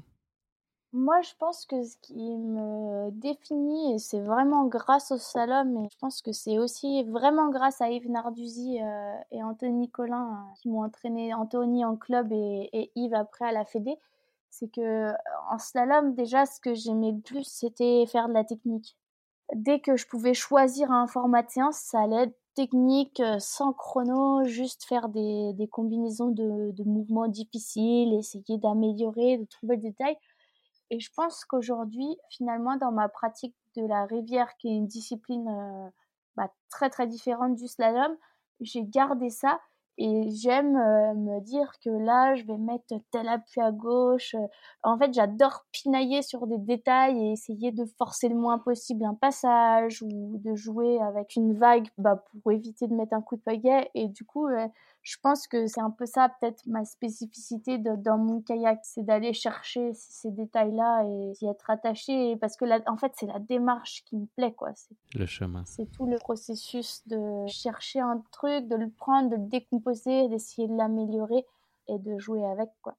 [0.97, 5.89] moi, je pense que ce qui me définit, et c'est vraiment grâce au slalom, et
[5.91, 10.53] je pense que c'est aussi vraiment grâce à Yves Narduzzi euh, et Anthony Collin euh,
[10.55, 13.97] qui m'ont entraîné, Anthony en club et, Yves après à la Fédé,
[14.49, 15.11] c'est que
[15.51, 18.95] en slalom, déjà, ce que j'aimais le plus, c'était faire de la technique.
[19.53, 24.45] Dès que je pouvais choisir un format de séance, ça allait être technique, sans chrono,
[24.45, 30.17] juste faire des, des combinaisons de, de mouvements difficiles, essayer d'améliorer, de trouver le détail.
[30.89, 35.47] Et je pense qu'aujourd'hui, finalement, dans ma pratique de la rivière, qui est une discipline
[35.47, 35.89] euh,
[36.36, 38.15] bah, très très différente du slalom,
[38.62, 39.60] j'ai gardé ça
[39.97, 44.36] et j'aime euh, me dire que là, je vais mettre tel appui à gauche.
[44.84, 49.13] En fait, j'adore pinailler sur des détails et essayer de forcer le moins possible un
[49.13, 53.41] passage ou de jouer avec une vague bah, pour éviter de mettre un coup de
[53.41, 53.89] pagaie.
[53.93, 54.67] Et du coup, euh,
[55.05, 59.03] je pense que c'est un peu ça, peut-être ma spécificité de, dans mon kayak, c'est
[59.03, 62.35] d'aller chercher ces détails-là et d'y être attaché.
[62.37, 64.71] Parce que, en fait, c'est la démarche qui me plaît, quoi.
[65.13, 65.63] Le chemin.
[65.67, 70.67] C'est tout le processus de chercher un truc, de le prendre, de le décomposer, d'essayer
[70.67, 71.45] de l'améliorer
[71.87, 72.97] et de jouer avec, quoi.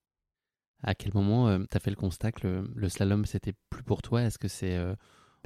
[0.84, 4.00] À quel moment euh, tu as fait le constat que le, slalom, c'était plus pour
[4.02, 4.22] toi?
[4.22, 4.76] Est-ce que c'est.
[4.76, 4.94] Euh,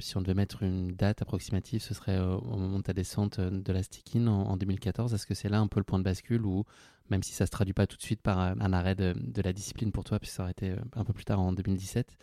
[0.01, 3.39] si on devait mettre une date approximative, ce serait euh, au moment de ta descente
[3.39, 5.13] euh, de la stick-in en, 2014.
[5.13, 6.63] Est-ce que c'est là un peu le point de bascule ou
[7.09, 9.53] même si ça se traduit pas tout de suite par euh, un arrêt de, la
[9.53, 12.17] discipline pour toi, puisque ça aurait été un peu plus tard en 2017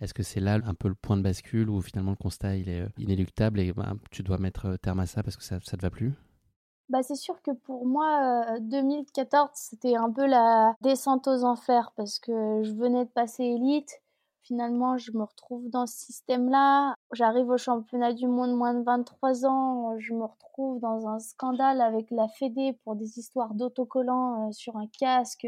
[0.00, 2.68] Est-ce que c'est là un peu le point de bascule où finalement le constat il
[2.68, 5.80] est inéluctable et bah, tu dois mettre terme à ça parce que ça ne te
[5.80, 6.12] va plus?
[6.88, 12.18] Bah, c'est sûr que pour moi, 2014, c'était un peu la descente aux enfers parce
[12.18, 14.00] que je venais de passer élite
[14.42, 16.94] finalement, je me retrouve dans ce système-là.
[17.12, 19.98] J'arrive au championnat du monde moins de 23 ans.
[19.98, 24.76] Je me retrouve dans un scandale avec la Fédé pour des histoires d'autocollants euh, sur
[24.76, 25.46] un casque.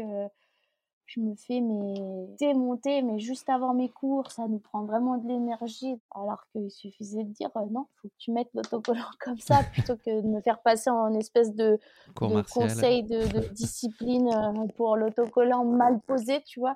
[1.05, 5.27] Je me fais mais démonter, mais juste avant mes cours, ça nous prend vraiment de
[5.27, 5.99] l'énergie.
[6.15, 9.95] Alors qu'il suffisait de dire euh, non, faut que tu mettes l'autocollant comme ça plutôt
[9.97, 11.77] que de me faire passer en espèce de,
[12.15, 16.75] conseil de, de discipline euh, pour l'autocollant mal posé, tu vois.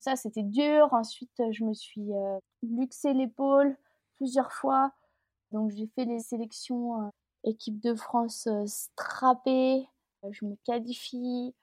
[0.00, 0.88] Ça, c'était dur.
[0.92, 3.76] Ensuite, je me suis euh, luxé l'épaule
[4.16, 4.92] plusieurs fois.
[5.52, 7.10] Donc, j'ai fait les sélections euh,
[7.44, 9.88] équipe de France euh, strappée.
[10.30, 11.54] je me qualifie.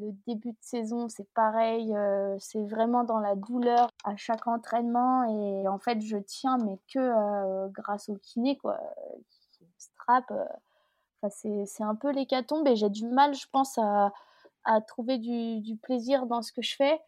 [0.00, 1.94] Le début de saison, c'est pareil,
[2.38, 7.68] c'est vraiment dans la douleur à chaque entraînement et en fait, je tiens, mais que
[7.68, 8.80] grâce au kiné, quoi,
[9.28, 10.32] qui strappe.
[11.28, 14.10] c'est un peu l'hécatombe et j'ai du mal, je pense, à,
[14.64, 16.98] à trouver du, du, plaisir dans ce que je fais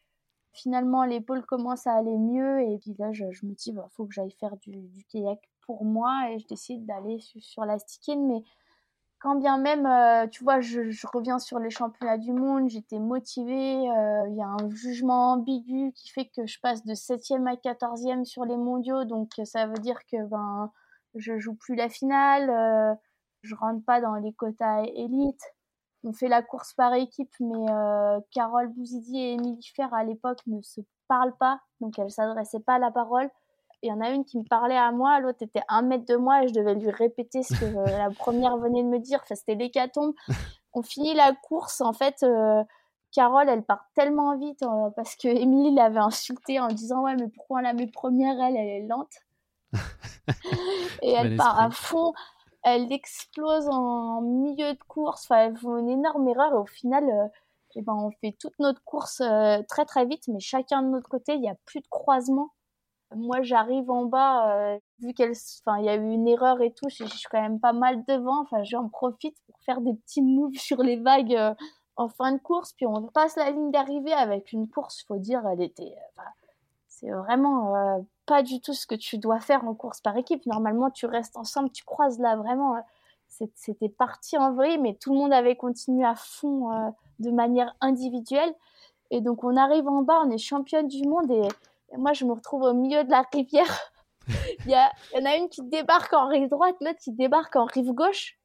[0.57, 4.15] finalement l'épaule commence à aller mieux et puis là je, me dis bah faut que
[4.15, 8.43] j'aille faire du, kayak pour moi et je décide d'aller sur, la stick mais
[9.19, 10.81] quand bien même euh, tu vois je,
[11.13, 15.93] reviens sur les championnats du monde j'étais motivée euh, il y a un jugement ambigu
[15.93, 19.05] qui fait que je passe de 7e à 14e sur les mondiaux.
[19.05, 20.71] Donc ça veut dire que ben
[21.15, 22.95] je joue plus la finale euh,
[23.43, 25.56] je rentre pas dans les quotas élites
[26.07, 30.39] on fait la course par équipe, mais euh, Carole Bouzidi et Émilie Fer à l'époque
[30.47, 33.29] ne se parlent pas, donc elles s'adressaient pas à la parole.
[33.83, 36.17] Il y en a une qui me parlait à moi, l'autre était un mètre de
[36.17, 39.21] moi et je devais lui répéter ce que euh, la première venait de me dire.
[39.23, 40.15] Enfin, c'était l'hécatombe.
[40.73, 42.23] On finit la course, en fait.
[42.23, 42.63] Euh,
[43.13, 44.65] Carole, elle part tellement vite
[44.95, 48.57] parce que Émilie l'avait insultée en disant ouais mais pourquoi on la met première elle
[48.57, 49.15] elle est lente
[51.03, 52.13] et elle part à fond
[52.67, 55.25] elle explose en milieu de course.
[55.25, 57.29] Enfin, elle fait une énorme erreur et au final, euh,
[57.77, 61.09] eh ben, on fait toute notre course euh, très très vite, mais chacun de notre
[61.09, 62.51] côté, il n'y a plus de croisement.
[63.15, 65.33] Moi, j'arrive en bas, euh, vu qu'elle,
[65.79, 68.43] il y a eu une erreur et tout, je, suis quand même pas mal devant.
[68.43, 71.39] Enfin, j'en profite pour faire des petits moves sur les vagues
[71.95, 75.47] en fin de course, puis on passe la ligne d'arrivée avec une course, faut dire,
[75.47, 75.95] elle était,
[76.99, 80.45] c'est vraiment pas du tout ce que tu dois faire en course par équipe.
[80.47, 82.77] Normalement, tu restes ensemble, tu croises là vraiment.
[82.77, 82.81] Euh,
[83.55, 87.75] c'était parti en vrille, mais tout le monde avait continué à fond euh, de manière
[87.81, 88.55] individuelle.
[89.11, 91.49] Et donc, on arrive en bas, on est championne du monde et,
[91.97, 93.93] moi, je me retrouve au milieu de la rivière.
[94.67, 97.65] Il y, y, en a une qui débarque en rive droite, l'autre qui débarque en
[97.65, 98.37] rive gauche.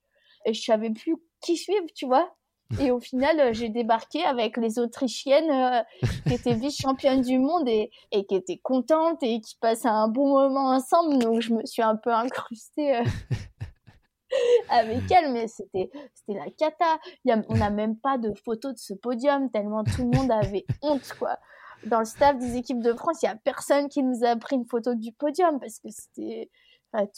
[0.45, 2.31] Et je savais plus qui suivre, tu vois.
[2.79, 5.81] Et au final, euh, j'ai débarqué avec les Autrichiennes euh,
[6.27, 10.29] qui étaient vice-championnes du monde et, et, qui étaient contentes et qui passaient un bon
[10.29, 11.19] moment ensemble.
[11.19, 13.03] Donc, je me suis un peu incrustée euh,
[14.69, 15.89] avec elles, mais c'était
[16.27, 16.99] la cata.
[17.25, 20.31] Y a, on n'a même pas de photos de ce podium tellement tout le monde
[20.31, 21.37] avait honte, quoi.
[21.85, 24.55] Dans le staff des équipes de France, il y a personne qui nous a pris
[24.55, 26.49] une photo du podium parce que c'était...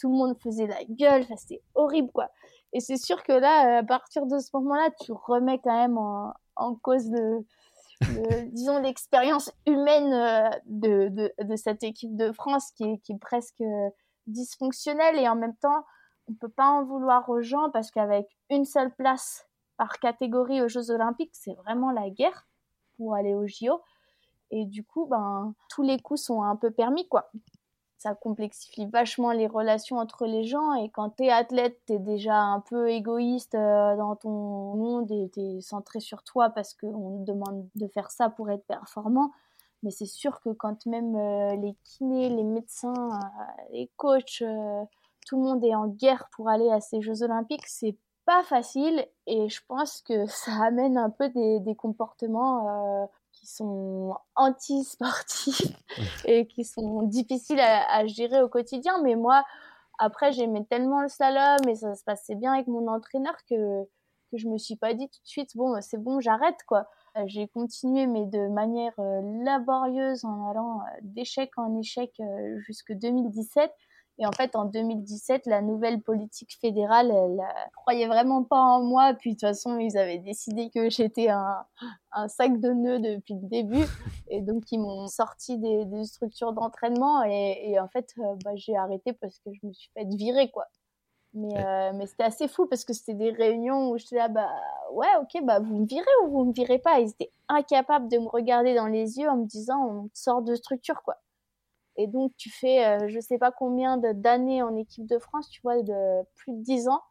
[0.00, 2.30] tout le monde faisait la gueule, c'était horrible, quoi.
[2.74, 6.74] Et c'est sûr que là, à partir de ce moment-là, tu remets quand même en,
[6.82, 7.08] cause
[8.52, 13.18] disons l'expérience humaine euh, de, de, de, cette équipe de France qui est, qui est
[13.18, 13.62] presque
[14.26, 15.84] dysfonctionnelle et en même temps,
[16.28, 20.68] on peut pas en vouloir aux gens parce qu'avec une seule place par catégorie aux
[20.68, 22.46] Jeux Olympiques, c'est vraiment la guerre
[22.96, 23.80] pour aller aux JO.
[24.50, 27.30] Et du coup, ben, tous les coups sont un peu permis, quoi
[28.04, 30.74] ça complexifie vachement les relations entre les gens.
[30.74, 34.28] Et quand t'es athlète, t'es déjà un peu égoïste euh, dans ton
[34.74, 38.66] monde et t'es centré sur toi parce qu'on te demande de faire ça pour être
[38.66, 39.32] performant.
[39.82, 44.44] Mais c'est sûr que quand même euh, les kinés, les médecins, euh, les coachs,
[45.26, 49.06] tout le monde est en guerre pour aller à ces Jeux Olympiques, c'est pas facile
[49.26, 53.08] et je pense que ça amène un peu des, des comportements
[53.44, 55.62] qui sont anti-sportifs
[56.24, 59.00] et qui sont difficiles à, gérer au quotidien.
[59.02, 59.44] Mais moi,
[59.98, 63.84] après, j'aimais tellement le slalom et ça se passait bien avec mon entraîneur que,
[64.30, 66.88] que je me suis pas dit tout de suite, bon, c'est bon, j'arrête, quoi.
[67.16, 72.20] Euh, j'ai continué, mais de manière euh, laborieuse en allant euh, d'échec en échec
[72.66, 73.70] jusque 2017.
[74.18, 78.82] Et en fait, en 2017, la nouvelle politique fédérale, elle, elle croyait vraiment pas en
[78.82, 79.14] moi.
[79.14, 81.64] Puis de toute façon, ils avaient décidé que j'étais un,
[82.12, 83.84] un, sac de nœuds depuis le début.
[84.28, 87.24] Et donc, ils m'ont sorti des, des structures d'entraînement.
[87.24, 90.50] Et, et, en fait, euh, bah, j'ai arrêté parce que je me suis fait virer,
[90.50, 90.66] quoi.
[91.34, 94.48] Mais, euh, mais c'était assez fou parce que c'était des réunions où j'étais là, bah
[94.92, 97.00] ouais, ok, bah vous me virez ou vous me virez pas?
[97.00, 100.54] Ils étaient incapables de me regarder dans les yeux en me disant, on sort de
[100.54, 101.16] structure, quoi.
[101.96, 105.60] Et donc, tu fais, euh, je sais pas combien d'années en équipe de France, tu
[105.62, 107.02] vois, de plus de 10 ans.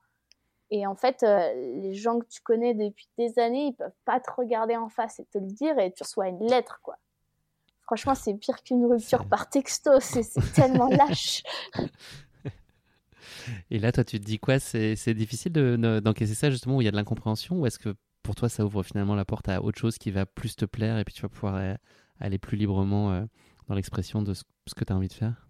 [0.72, 4.20] Et en fait, euh, les gens que tu connais depuis des années, ils peuvent pas
[4.20, 6.98] te regarder en face et te le dire et tu reçois une lettre, quoi.
[7.84, 11.44] Franchement, c'est pire qu'une rupture par texto, c'est tellement lâche.
[13.70, 14.58] Et là, toi, tu te dis quoi?
[14.58, 17.94] C'est difficile d'encaisser ça justement où il y a de l'incompréhension ou est-ce que
[18.24, 20.98] pour toi, ça ouvre finalement la porte à autre chose qui va plus te plaire
[20.98, 21.76] et puis tu vas pouvoir euh,
[22.20, 23.28] aller plus librement
[23.68, 25.48] dans l'expression de ce, que tu as envie de faire?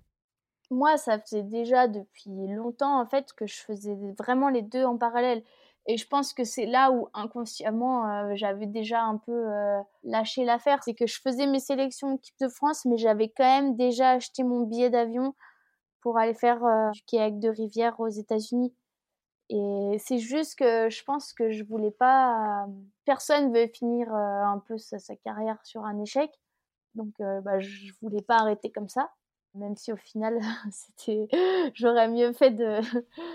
[0.71, 4.97] Moi, ça faisait déjà depuis longtemps en fait que je faisais vraiment les deux en
[4.97, 5.43] parallèle.
[5.85, 10.45] Et je pense que c'est là où inconsciemment euh, j'avais déjà un peu euh, lâché
[10.45, 10.81] l'affaire.
[10.83, 14.43] C'est que je faisais mes sélections équipe de France, mais j'avais quand même déjà acheté
[14.43, 15.35] mon billet d'avion
[16.01, 18.73] pour aller faire euh, du kayak de rivière aux États-Unis.
[19.49, 22.65] Et c'est juste que je pense que je voulais pas.
[23.05, 26.31] personne veut finir un peu sa, carrière sur un échec.
[26.95, 29.11] Donc, euh, bah, je voulais pas arrêter comme ça,
[29.55, 30.39] même si au final,
[30.71, 31.27] c'était,
[31.73, 32.79] j'aurais mieux fait de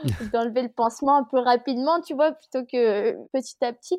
[0.33, 3.99] d'enlever le pansement un peu rapidement, tu vois, plutôt que petit à petit.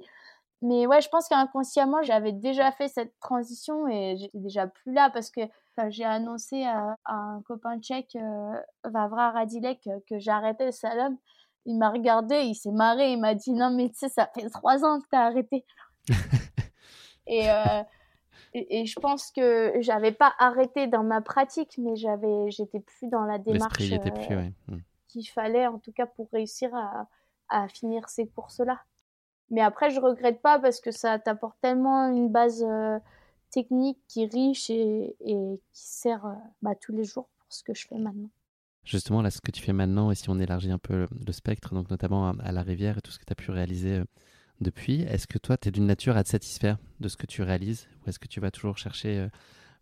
[0.61, 5.09] Mais ouais, je pense qu'inconsciemment, j'avais déjà fait cette transition et j'étais déjà plus là
[5.09, 5.41] parce que
[5.87, 11.17] j'ai annoncé à, un copain tchèque, euh, Vavra Radilek, que j'arrêtais le slalom.
[11.65, 14.49] Il m'a regardé, il s'est marré, il m'a dit non mais tu sais, ça fait
[14.49, 15.65] trois ans que t'as arrêté.
[17.27, 17.83] et euh,
[18.53, 23.23] et, je pense que j'avais pas arrêté dans ma pratique, mais j'avais, j'étais plus dans
[23.23, 24.79] la démarche euh, hmm.
[25.07, 27.07] qu'il fallait, en tout cas pour réussir à,
[27.49, 28.81] à finir ces courses-là.
[29.51, 32.99] Mais après, je regrette pas parce que ça t'apporte tellement une base euh,
[33.51, 37.63] technique qui est riche et, et qui sert euh, bah, tous les jours pour ce
[37.63, 38.29] que je fais maintenant.
[38.83, 41.73] Justement, là, ce que tu fais maintenant, et si on élargit un peu le, spectre,
[41.73, 44.01] donc notamment à, la rivière et tout ce que tu as pu réaliser
[44.61, 45.01] depuis.
[45.01, 47.87] Est-ce que toi, tu es d'une nature à te satisfaire de ce que tu réalises
[48.01, 49.27] Ou est-ce que tu vas toujours chercher euh,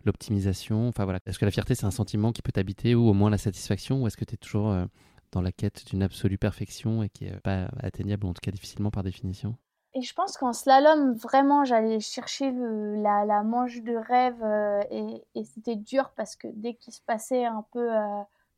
[0.06, 0.88] l'optimisation?
[0.88, 1.20] Enfin voilà.
[1.26, 4.02] Est-ce que la fierté, c'est un sentiment qui peut t'habiter ou au moins la satisfaction
[4.02, 4.86] Ou est-ce que tu es toujours euh,
[5.32, 8.92] dans la quête d'une absolue perfection et qui est pas atteignable, en tout cas difficilement
[8.92, 9.56] par définition?
[9.94, 15.76] Et je pense qu'en slalom, vraiment, j'allais chercher la, manche de rêve euh, et, c'était
[15.76, 17.90] dur parce que dès qu'il se passait un peu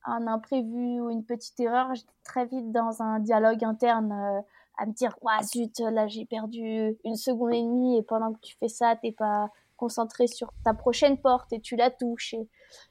[0.05, 4.43] un imprévu ou une petite erreur, j'étais très vite dans un dialogue interne
[4.79, 8.39] à me dire Ouah, zut, là j'ai perdu une seconde et demie et pendant que
[8.41, 12.35] tu fais ça, t'es pas concentré sur ta prochaine porte et tu la touches.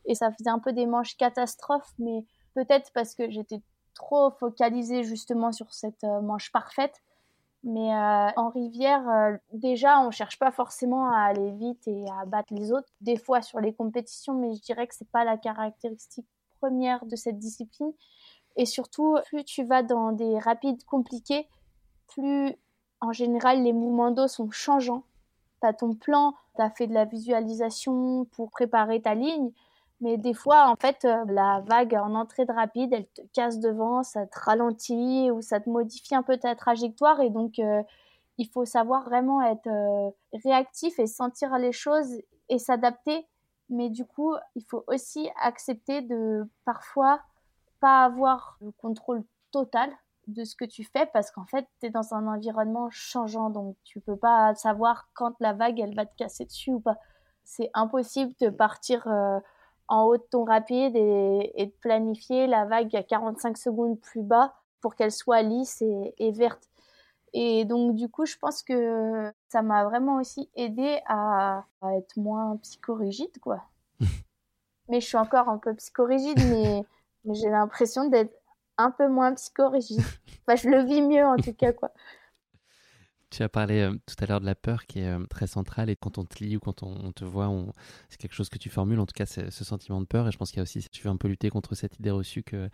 [0.07, 2.25] Et, ça faisait un peu des manches catastrophes, mais
[2.55, 3.61] peut-être parce que j'étais
[3.95, 7.03] trop focalisée justement sur cette manche parfaite
[7.65, 12.25] mais euh, en rivière, euh, déjà, on cherche pas forcément à aller vite et à
[12.25, 12.89] battre les autres.
[13.01, 16.27] Des fois sur les compétitions, mais je dirais que c'est pas la caractéristique
[16.61, 17.93] première de cette discipline.
[18.57, 21.49] Et surtout, plus tu vas dans des rapides compliqués,
[22.09, 22.55] plus
[23.01, 25.05] en général les mouvements d'eau sont changeants.
[25.63, 29.53] Tu as ton plan, tu as fait de la visualisation pour préparer ta ligne,
[30.01, 33.59] mais des fois, en fait, euh, la vague en entrée de rapide, elle te casse
[33.59, 37.21] devant, ça te ralentit ou ça te modifie un peu ta trajectoire.
[37.21, 37.83] Et donc, euh,
[38.39, 40.11] il faut savoir vraiment être euh,
[40.45, 43.27] réactif et sentir les choses et s'adapter.
[43.71, 47.21] Mais du coup, il faut aussi accepter de parfois
[47.81, 49.91] pas avoir le contrôle total
[50.29, 53.51] de ce que tu fais parce qu'en fait, tu es dans un environnement changeant.
[53.51, 56.97] Donc, tu peux pas savoir quand la vague, elle va te casser dessus ou pas.
[57.45, 59.07] C'est impossible de partir
[59.89, 64.55] en haut de ton rapide et, de planifier la vague à 45 secondes plus bas
[64.81, 66.69] pour qu'elle soit lisse et, verte.
[67.33, 71.65] Et donc, du coup, je pense que ça m'a vraiment aussi aidé à,
[71.97, 73.63] être moins psychorigide, quoi.
[74.89, 76.85] mais je suis encore un peu psychorigide, mais,
[77.25, 78.38] mais j'ai l'impression d'être
[78.79, 80.01] un peu moins psychorigide.
[80.47, 81.93] Enfin, je le vis mieux, en tout cas, quoi.
[83.31, 85.91] Tu as parlé euh, tout à l'heure de la peur qui est euh, très centrale
[85.91, 87.53] et quand on te lit ou quand on, te voit,
[88.09, 90.39] c'est quelque chose que tu formules, en tout cas ce sentiment de peur et je
[90.39, 92.43] pense qu'il y a aussi, si tu veux un peu lutter contre cette idée reçue
[92.43, 92.71] que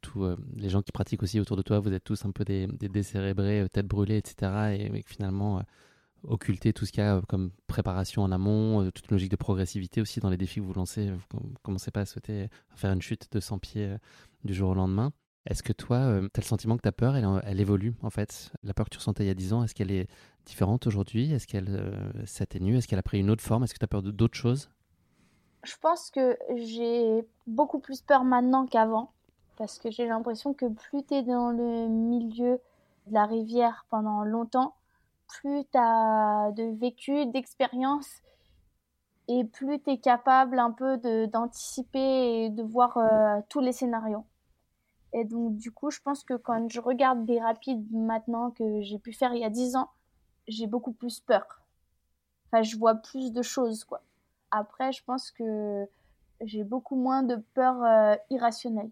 [0.00, 2.44] tous euh, les gens qui pratiquent aussi autour de toi, vous êtes tous un peu
[2.44, 4.76] des, décérébrés, tête brûlée, etc.
[4.78, 5.60] Et, finalement
[6.22, 10.20] occulter tout ce qu'il y a comme préparation en amont, toute logique de progressivité aussi
[10.20, 11.10] dans les défis que vous lancez.
[11.10, 13.96] Vous ne commencez pas à souhaiter faire une chute de 100 pieds
[14.44, 15.12] du jour au lendemain.
[15.46, 18.52] Est-ce que toi, euh, tu as le sentiment que ta peur, elle, évolue en fait?
[18.62, 20.06] La peur que tu ressentais il y a 10 ans, est-ce qu'elle est
[20.44, 21.32] différente aujourd'hui?
[21.32, 22.76] Est-ce qu'elle euh, s'atténue?
[22.76, 23.64] Est-ce qu'elle a pris une autre forme?
[23.64, 24.70] Est-ce que tu as peur d'autres choses?
[25.62, 29.12] Je pense que j'ai beaucoup plus peur maintenant qu'avant.
[29.56, 32.60] Parce que j'ai l'impression que plus tu es dans le milieu
[33.06, 34.74] de la rivière pendant longtemps,
[35.26, 38.22] plus tu as de vécu, d'expérience,
[39.28, 40.96] et plus tu es capable un peu
[41.28, 44.24] d'anticiper et de voir euh, tous les scénarios.
[45.12, 48.98] Et donc, du coup, je pense que quand je regarde des rapides maintenant que j'ai
[48.98, 49.90] pu faire il y a 10 ans,
[50.46, 51.62] j'ai beaucoup plus peur.
[52.46, 54.02] Enfin, je vois plus de choses, quoi.
[54.50, 55.86] Après, je pense que
[56.40, 58.90] j'ai beaucoup moins de peur euh, irrationnelle.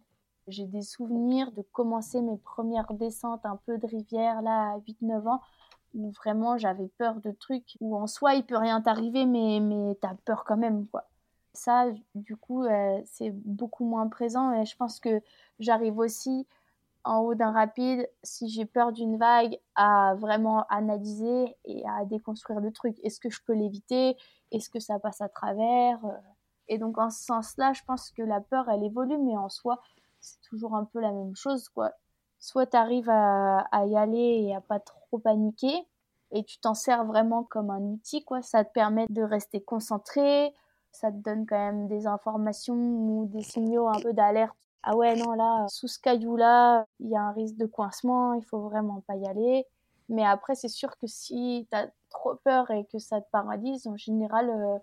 [0.48, 5.28] J'ai des souvenirs de commencer mes premières descentes un peu de rivière, là, à 8-9
[5.28, 5.40] ans,
[5.94, 9.96] où vraiment j'avais peur de trucs, où en soi, il peut rien t'arriver, mais, mais
[10.00, 11.08] t'as peur quand même, quoi
[11.58, 14.52] ça, du coup, euh, c'est beaucoup moins présent.
[14.52, 15.20] Et je pense que
[15.58, 16.46] j'arrive aussi
[17.04, 22.60] en haut d'un rapide, si j'ai peur d'une vague, à vraiment analyser et à déconstruire
[22.60, 22.98] le truc.
[23.02, 24.16] Est-ce que je peux l'éviter?
[24.52, 26.00] Est-ce que ça passe à travers?
[26.68, 29.80] Et donc, en ce sens-là, je pense que la peur, elle évolue, mais en soi,
[30.20, 31.92] c'est toujours un peu la même chose, quoi.
[32.38, 35.86] Soit tu arrives à, à, y aller et à pas trop paniquer,
[36.30, 38.42] et tu t'en sers vraiment comme un outil, quoi.
[38.42, 40.54] Ça te permet de rester concentré,
[40.92, 44.56] ça te donne quand même des informations ou des signaux un peu d'alerte.
[44.82, 48.44] Ah ouais, non, là, sous ce caillou-là, il y a un risque de coincement, il
[48.44, 49.66] faut vraiment pas y aller.
[50.08, 53.86] Mais après, c'est sûr que si tu as trop peur et que ça te paralyse,
[53.86, 54.78] en général, euh,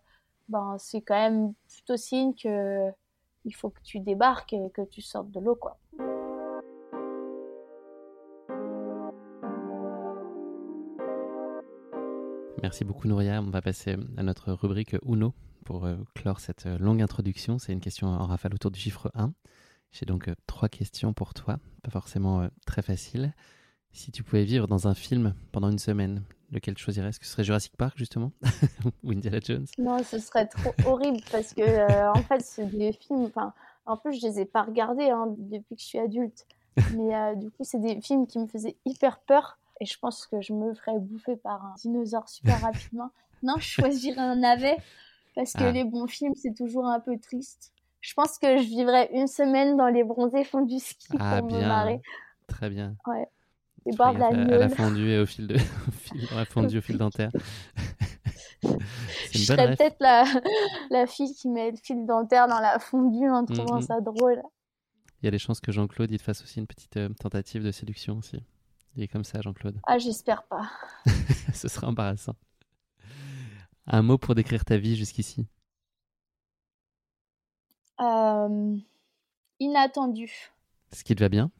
[0.49, 2.91] ben, c'est quand même plutôt signe que
[3.45, 5.77] il faut que tu débarques et que tu sortes de l'eau, quoi.
[12.61, 13.41] Merci beaucoup Nouria.
[13.41, 15.33] On va passer à notre rubrique Uno
[15.65, 17.59] pour euh, clore cette euh, longue introduction.
[17.59, 19.33] C'est une question en rafale autour du chiffre 1.
[19.91, 23.33] J'ai donc euh, trois questions pour toi, pas forcément très faciles.
[23.91, 27.09] Si tu pouvais vivre dans un film pendant une semaine, lequel tu choisirais?
[27.09, 28.31] Est-ce que ce serait Jurassic Park justement?
[29.03, 29.65] Ou Indiana Jones?
[29.77, 33.31] Non, ce serait trop horrible parce que en fait, c'est des films.
[33.85, 36.45] En plus, je les ai pas regardés hein, depuis que je suis adulte.
[36.93, 40.41] Mais du coup, c'est des films qui me faisaient hyper peur et je pense que
[40.41, 43.11] je me ferais bouffer par un dinosaure super rapidement.
[43.43, 44.77] Non, je choisirais un navet
[45.35, 45.71] parce que ah.
[45.71, 47.73] les bons films, c'est toujours un peu triste.
[48.01, 51.47] Je pense que je vivrais une semaine dans les bronzés fonds du ski ah, pour
[51.47, 51.61] bien.
[51.61, 52.01] me marrer.
[52.47, 52.95] Très bien.
[53.07, 53.27] Ouais.
[53.85, 55.57] Les bords de la, à la fondue et au fil de,
[56.35, 57.31] la fondue au fil dentaire.
[58.63, 60.23] je serais peut-être la,
[60.89, 63.85] la fille qui met le fil dentaire dans la fondue en trouvant mm-hmm.
[63.85, 64.41] ça drôle.
[65.21, 67.63] il y a les chances que Jean-Claude il te fasse aussi une petite euh, tentative
[67.63, 68.41] de séduction aussi.
[68.95, 69.77] Il est comme ça, Jean-Claude.
[69.85, 70.71] Ah, j'espère pas.
[71.53, 72.35] Ce serait embarrassant.
[73.87, 75.45] Un mot pour décrire ta vie jusqu'ici
[78.01, 78.77] euh,
[79.59, 80.51] Inattendu.
[80.91, 81.51] Ce qui te va bien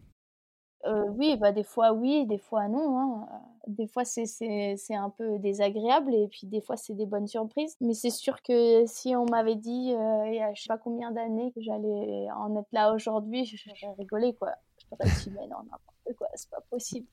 [0.86, 3.00] euh, oui, bah, des fois oui, des fois non.
[3.00, 3.28] Hein.
[3.66, 7.76] Des fois c'est, un peu désagréable et puis des fois c'est des bonnes surprises.
[7.82, 10.78] Mais c'est sûr que si on m'avait dit euh, il y a je sais pas
[10.78, 14.52] combien d'années que j'allais en être là aujourd'hui, j'aurais rigolé quoi.
[14.78, 17.08] Je t'aurais dit mais non, n'importe quoi, c'est pas possible.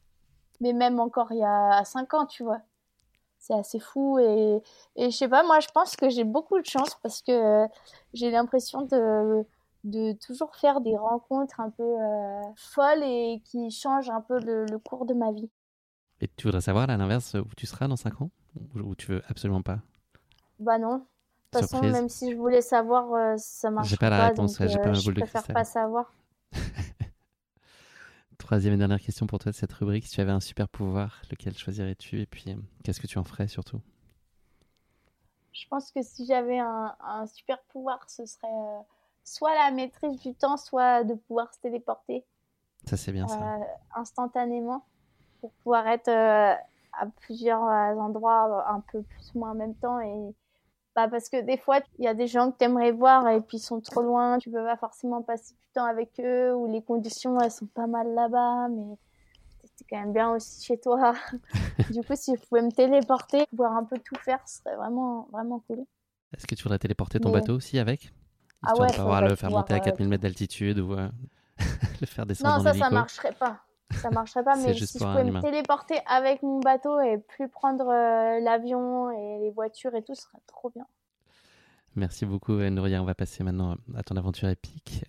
[0.60, 2.60] Mais même encore il y a 5 ans, tu vois.
[3.42, 4.62] C'est assez fou et,
[4.96, 7.66] et je sais pas, moi je pense que j'ai beaucoup de chance parce que
[8.14, 9.44] j'ai l'impression de
[9.84, 14.78] de toujours faire des rencontres un peu euh, folles et qui changent un peu le,
[14.78, 15.50] cours de ma vie.
[16.20, 18.30] Et tu voudrais savoir, à l'inverse, où tu seras dans 5 ans
[18.76, 19.80] Ou tu veux absolument pas?
[20.60, 20.98] Bah non.
[20.98, 23.90] De toute façon, même si je voulais savoir, euh, ça marche pas.
[23.90, 25.42] J'ai pas la réponse, j'ai pas ma euh, boule de cristal.
[25.46, 26.12] Je préfère pas savoir.
[28.42, 30.04] Troisième et dernière question pour toi de cette rubrique.
[30.04, 33.46] Si tu avais un super pouvoir, lequel choisirais-tu Et puis, qu'est-ce que tu en ferais
[33.46, 33.80] surtout?
[35.52, 38.48] Je pense que si j'avais un, un, super pouvoir, ce serait
[39.22, 42.24] soit la maîtrise du temps, soit de pouvoir se téléporter.
[42.84, 43.36] Ça, c'est bien ça.
[43.36, 43.58] Euh,
[43.94, 44.84] instantanément,
[45.40, 46.54] pour pouvoir être euh,
[46.98, 50.00] à plusieurs euh, endroits un peu plus ou moins en même temps.
[50.00, 50.34] Et
[50.94, 53.40] bah, parce que des fois, il y a des gens que tu aimerais voir et
[53.40, 56.70] puis ils sont trop loin, tu peux pas forcément passer du temps avec eux, ou
[56.70, 58.96] les conditions, elles sont pas mal là-bas, mais
[59.76, 61.14] c'est quand même bien aussi chez toi.
[61.90, 65.28] du coup, si je pouvais me téléporter, pouvoir un peu tout faire, ce serait vraiment,
[65.32, 65.84] vraiment cool.
[66.36, 68.12] Est-ce que tu voudrais téléporter ton bateau aussi avec?
[68.62, 71.08] Ah ouais, de pouvoir le faire monter à 4000 mètres d'altitude ou euh,
[72.00, 73.60] le faire descendre Non, ça, ça marcherait pas.
[73.94, 77.88] Ça marcherait pas, mais si je pouvais me téléporter avec mon bateau et plus prendre
[77.88, 80.86] euh, l'avion et les voitures et tout, ce serait trop bien.
[81.94, 83.02] Merci beaucoup, Nouria.
[83.02, 85.04] On va passer maintenant à ton aventure épique.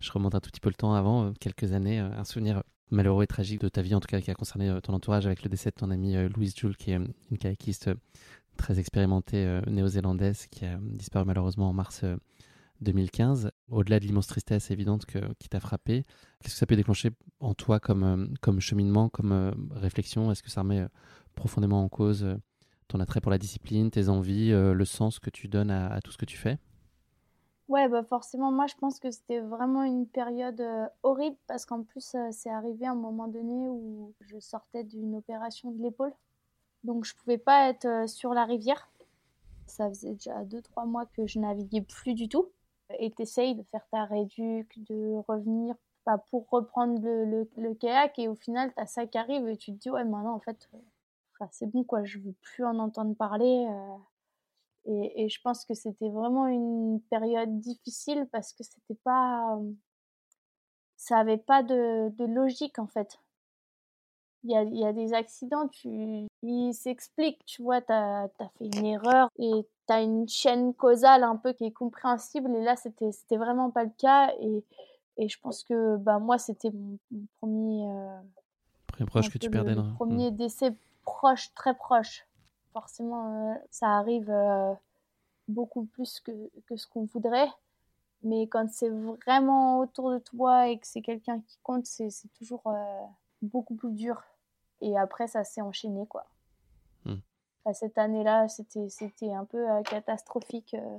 [0.00, 3.24] Je remonte un tout petit peu le temps avant, euh, quelques années, un souvenir malheureux
[3.24, 5.50] et tragique de ta vie, en tout cas qui a concerné ton entourage avec le
[5.50, 7.90] décès de ton amie Louise Jules, qui est une kayakiste
[8.56, 12.04] très expérimentée néo-zélandaise qui a disparu malheureusement en mars
[12.80, 15.06] 2015, au-delà de l'immense tristesse évidente
[15.38, 16.04] qui t'a frappé,
[16.40, 17.10] qu'est-ce que ça peut déclencher
[17.40, 20.30] en toi comme, euh, comme cheminement, comme euh, réflexion?
[20.30, 20.88] Est-ce que ça remet euh,
[21.34, 22.26] profondément en cause
[22.88, 26.16] ton attrait pour la discipline, tes envies, le sens que tu donnes à, tout ce
[26.16, 26.58] que tu fais?
[27.68, 30.64] Ouais, bah forcément, moi je pense que c'était vraiment une période
[31.02, 35.70] horrible parce qu'en plus c'est arrivé à un moment donné où je sortais d'une opération
[35.70, 36.14] de l'épaule.
[36.82, 38.88] Donc je pouvais pas être sur la rivière.
[39.66, 42.48] Ça faisait déjà 2-3 mois que je naviguais plus du tout
[42.98, 45.74] et t'essayes de faire ta réduc, de revenir
[46.04, 49.72] pas pour reprendre le, le, kayak et au final t'as ça qui arrive et tu
[49.72, 53.14] te dis ouais maintenant en fait euh, c'est bon quoi je veux plus en entendre
[53.14, 53.96] parler euh,
[54.86, 59.72] et, et, je pense que c'était vraiment une période difficile parce que c'était pas euh,
[60.98, 63.18] ça avait pas de, de logique en fait.
[64.44, 68.28] Il y a, y a, des accidents, tu, ils s'expliquent, tu vois, tu as,
[68.58, 72.62] fait une erreur et tu as une chaîne causale un peu qui est compréhensible et
[72.62, 74.62] là, c'était vraiment pas le cas et,
[75.16, 76.98] et je pense que bah, moi, c'était mon,
[77.40, 77.88] premier...
[77.90, 78.20] Euh,
[78.86, 79.84] premier proche que tu perdais là.
[79.96, 80.74] Premier décès
[81.04, 82.26] proche, très proche.
[82.72, 84.74] Forcément, euh, ça arrive euh,
[85.48, 86.32] beaucoup plus que,
[86.66, 87.48] que ce qu'on voudrait.
[88.22, 92.62] Mais quand c'est vraiment autour de toi et que c'est quelqu'un qui compte, c'est toujours
[93.42, 94.20] beaucoup plus dur.
[94.80, 96.26] Et après, ça s'est enchaîné, quoi.
[97.66, 97.72] Hmm.
[97.72, 100.98] cette année-là, c'était, c'était un peu euh, catastrophique euh,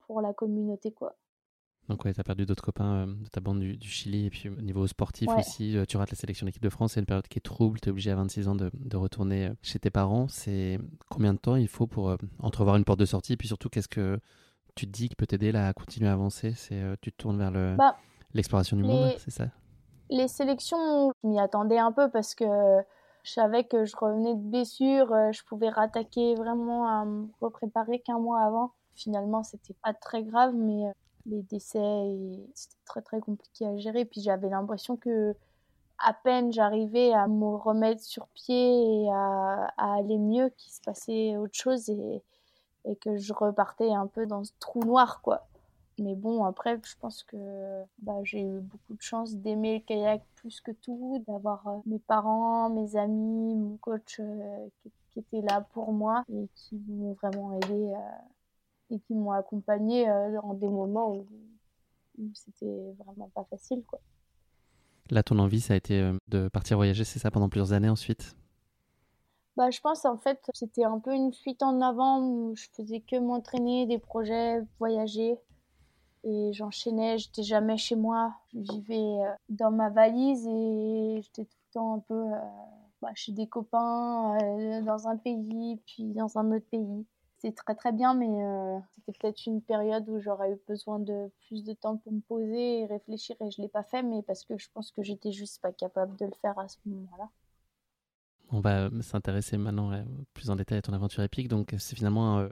[0.00, 1.16] pour la communauté, quoi.
[1.88, 4.26] Donc ouais, tu as perdu d'autres copains euh, de ta bande du, Chili.
[4.26, 6.92] Et puis au niveau sportif aussi, tu rates la sélection d'équipe de France.
[6.92, 7.80] C'est une période qui est trouble.
[7.80, 10.28] Tu es obligé à 26 ans de, de, retourner chez tes parents.
[10.28, 10.78] C'est
[11.10, 13.32] combien de temps il faut pour entrevoir une porte de sortie?
[13.32, 14.20] Et puis surtout, qu'est-ce que
[14.76, 16.52] tu te dis qui peut t'aider là, à continuer à avancer?
[16.54, 17.96] C'est Tu te tournes vers le, bah,
[18.32, 19.48] l'exploration du monde, c'est ça?
[20.12, 22.44] les sélections, je m'y attendais un peu parce que
[23.22, 28.00] je savais que je revenais de blessure, euh, je pouvais rattaquer vraiment à me repréparer
[28.00, 28.72] qu'un mois avant.
[28.94, 30.92] Finalement, c'était pas très grave, mais euh,
[31.26, 31.78] les décès,
[32.54, 34.04] c'était très très compliqué à gérer.
[34.04, 35.34] Puis j'avais l'impression que
[35.98, 41.36] à peine j'arrivais à me remettre sur pied et à, aller mieux, qu'il se passait
[41.36, 42.22] autre chose et,
[42.86, 45.46] et que je repartais un peu dans ce trou noir, quoi.
[46.02, 47.36] Mais bon, après, je pense que
[47.98, 52.00] bah, j'ai eu beaucoup de chance d'aimer le kayak plus que tout, d'avoir euh, mes
[52.00, 54.68] parents, mes amis, mon coach euh,
[55.10, 60.06] qui, étaient là pour moi et qui m'ont vraiment aidé euh, et qui m'ont accompagné
[60.06, 61.26] dans des moments où,
[62.34, 63.82] c'était vraiment pas facile.
[63.86, 64.00] Quoi.
[65.10, 68.36] Là, ton envie, ça a été de partir voyager, c'est ça, pendant plusieurs années ensuite?
[69.56, 73.00] Bah, je pense en fait c'était un peu une fuite en avant où je faisais
[73.00, 75.38] que m'entraîner, des projets, voyager.
[76.24, 78.34] Et j'enchaînais, j'étais jamais chez moi.
[78.54, 79.18] Je vivais
[79.48, 82.24] dans ma valise et j'étais tout le temps un peu
[83.00, 84.38] bah, chez des copains,
[84.82, 87.06] dans un pays, puis dans un autre pays
[87.42, 91.30] c'était très très bien, mais euh, c'était peut-être une période où j'aurais eu besoin de
[91.46, 94.44] plus de temps pour me poser et réfléchir et je l'ai pas fait, mais parce
[94.44, 97.28] que je pense que j'étais juste pas capable de le faire à ce moment-là.
[98.50, 100.04] On va s'intéresser maintenant euh,
[100.34, 101.48] plus en détail à ton aventure épique.
[101.48, 102.48] Donc c'est finalement euh,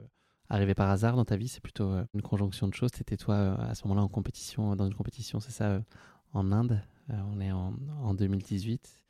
[0.51, 2.91] arrivé par hasard dans ta vie, c'est plutôt une conjonction de choses.
[2.93, 5.81] C'était toi à ce moment-là en compétition, dans une compétition, c'est ça,
[6.33, 6.81] en Inde.
[7.09, 7.73] on est en,
[8.03, 9.01] en 2018.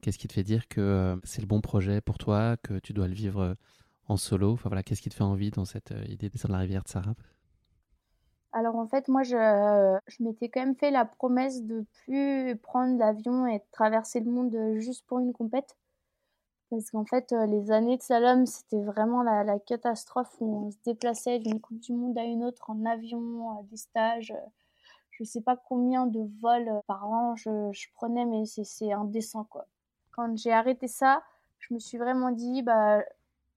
[0.00, 3.08] Qu'est-ce qui te fait dire que c'est le bon projet pour toi, que tu dois
[3.08, 3.56] le vivre
[4.08, 4.58] en solo?
[4.64, 6.88] Voilà, Qu'est-ce qui te fait envie dans cette euh, idée de descendre la rivière de
[6.88, 7.18] Sarap
[8.52, 13.46] alors en fait, moi, je, m'étais quand même fait la promesse de plus prendre l'avion
[13.46, 15.76] et traverser le monde juste pour une compète.
[16.70, 20.76] Parce qu'en fait, euh, les années de Salom, c'était vraiment la, catastrophe où on se
[20.84, 24.34] déplaçait d'une Coupe du Monde à une autre en avion, des stages.
[25.12, 29.66] Je sais pas combien de vols par an je, je prenais, mais c'est indécent, quoi.
[30.10, 31.22] Quand j'ai arrêté ça,
[31.58, 33.02] je me suis vraiment dit, bah,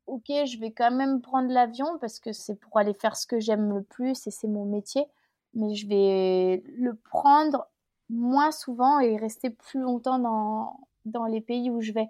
[0.08, 3.40] ok, je vais quand même prendre l'avion parce que c'est pour aller faire ce que
[3.40, 5.06] j'aime le plus et c'est mon métier,
[5.54, 7.68] mais je vais le prendre
[8.10, 12.10] moins souvent et rester plus longtemps dans, dans les pays où je vais.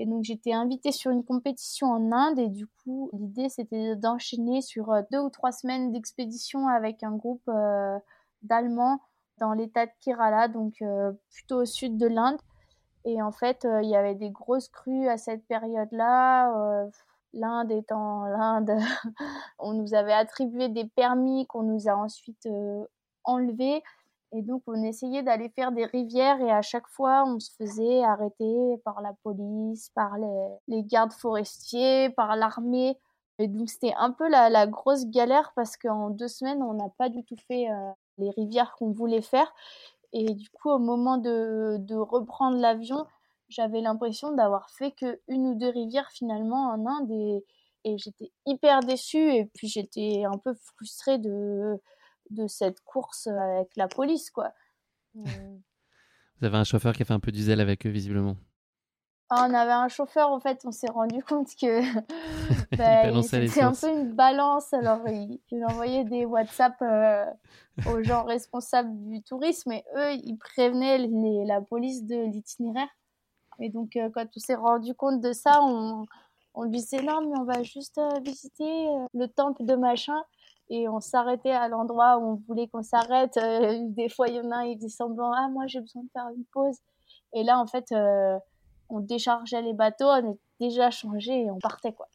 [0.00, 4.62] Et donc j'étais invitée sur une compétition en Inde et du coup l'idée c'était d'enchaîner
[4.62, 7.98] sur euh, deux ou trois semaines d'expédition avec un groupe euh,
[8.42, 9.00] d'Allemands
[9.38, 12.38] dans l'état de Kerala, donc euh, plutôt au sud de l'Inde.
[13.04, 16.88] Et en fait, il y avait des grosses crues à cette période-là
[17.32, 18.72] l'Inde étant l'Inde,
[19.58, 22.48] on nous avait attribué des permis qu'on nous a ensuite
[23.24, 23.82] enlevés.
[24.32, 28.02] Et donc, on essayait d'aller faire des rivières et à chaque fois, on se faisait
[28.04, 30.16] arrêter par la police, par
[30.68, 32.98] les, gardes forestiers, par l'armée.
[33.38, 37.08] Et donc, c'était un peu la, grosse galère parce qu'en deux semaines, on n'a pas
[37.08, 39.52] du tout fait euh, les rivières qu'on voulait faire.
[40.12, 43.06] Et du coup, au moment de reprendre l'avion,
[43.48, 47.44] j'avais l'impression d'avoir fait que une ou deux rivières finalement en Inde et,
[47.96, 51.80] j'étais hyper déçue et puis j'étais un peu frustrée de,
[52.30, 54.52] de cette course avec la police quoi.
[55.14, 58.36] Vous avez un chauffeur qui a fait un peu du zèle avec eux visiblement.
[59.30, 61.82] Ah, on avait un chauffeur, en fait, on s'est rendu compte que
[62.76, 64.72] bah, c'était un peu une balance.
[64.72, 67.26] Alors, il, envoyait des WhatsApp euh,
[67.92, 71.08] aux gens responsables du tourisme et eux, ils prévenaient
[71.44, 72.88] la police de l'itinéraire.
[73.60, 76.06] Et donc, euh, quand on s'est rendu compte de ça, on,
[76.54, 80.20] on lui disait non, mais on va juste euh, visiter euh, le temple de machin.
[80.70, 83.38] Et on s'arrêtait à l'endroit où on voulait qu'on s'arrête.
[83.94, 86.10] des fois, il y en a un, il disait semblant Ah, moi, j'ai besoin de
[86.12, 86.78] faire une pause.
[87.32, 87.92] Et là, en fait,
[88.90, 92.08] on déchargeait les bateaux, on était déjà changé et on partait, quoi.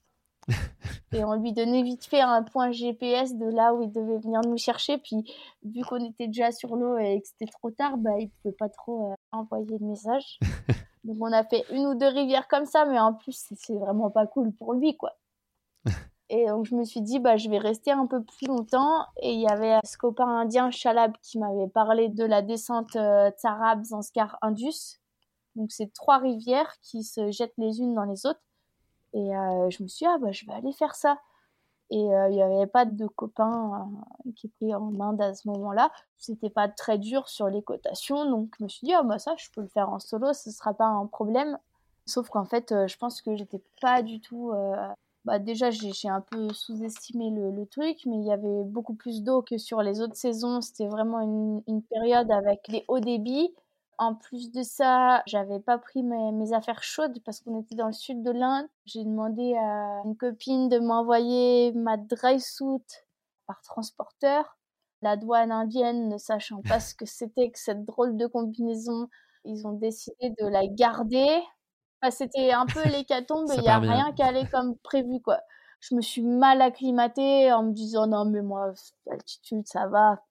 [1.14, 4.42] et on lui donnait vite fait un point GPS de là où il devait venir
[4.42, 4.98] nous chercher.
[4.98, 5.32] Puis,
[5.64, 8.70] vu qu'on était déjà sur l'eau et que c'était trop tard, bah, il pouvait pas
[8.70, 10.40] trop envoyer de message.
[11.04, 14.10] Donc on a fait une ou deux rivières comme ça, mais en plus c'est vraiment
[14.10, 15.14] pas cool pour lui quoi.
[16.36, 19.34] et donc je me suis dit bah je vais rester un peu plus longtemps et
[19.34, 23.84] il y avait ce copain indien Chalab qui m'avait parlé de la descente euh, Tsarab,
[23.84, 25.00] Zanskar, Indus.
[25.56, 28.42] Donc c'est trois rivières qui se jettent les unes dans les autres.
[29.14, 31.20] Et euh, je me suis dit ah bah je vais aller faire ça.
[31.92, 33.88] Et euh, il n'y avait pas de copains
[34.26, 35.92] euh, qui étaient en Inde à ce moment-là.
[36.18, 38.28] C'était pas très dur sur les cotations.
[38.28, 40.50] Donc je me suis dit, ah bah ça, je peux le faire en solo, ce
[40.50, 41.60] sera pas un problème.
[42.08, 44.52] Sauf qu'en fait, je pense que j'étais pas du tout.
[45.26, 49.42] Bah déjà, j'ai un peu sous-estimé le, truc, mais il y avait beaucoup plus d'eau
[49.42, 50.60] que sur les autres saisons.
[50.60, 53.54] C'était vraiment une, une période avec les hauts débits.
[53.98, 57.94] En plus de ça, j'avais pas pris mes, affaires chaudes parce qu'on était dans le
[57.94, 58.68] sud de l'Inde.
[58.86, 62.84] J'ai demandé à une copine de m'envoyer ma dry suit
[63.46, 64.58] par transporteur.
[65.02, 69.08] La douane indienne, ne sachant pas ce que c'était que cette drôle de combinaison,
[69.46, 71.42] ils ont décidé de la garder.
[72.12, 75.40] C'était un peu l'hécatombe, il n'y a rien qui allait comme prévu, quoi.
[75.80, 78.74] Je me suis mal acclimatée en me disant non, mais moi,
[79.06, 80.22] l'altitude, ça va,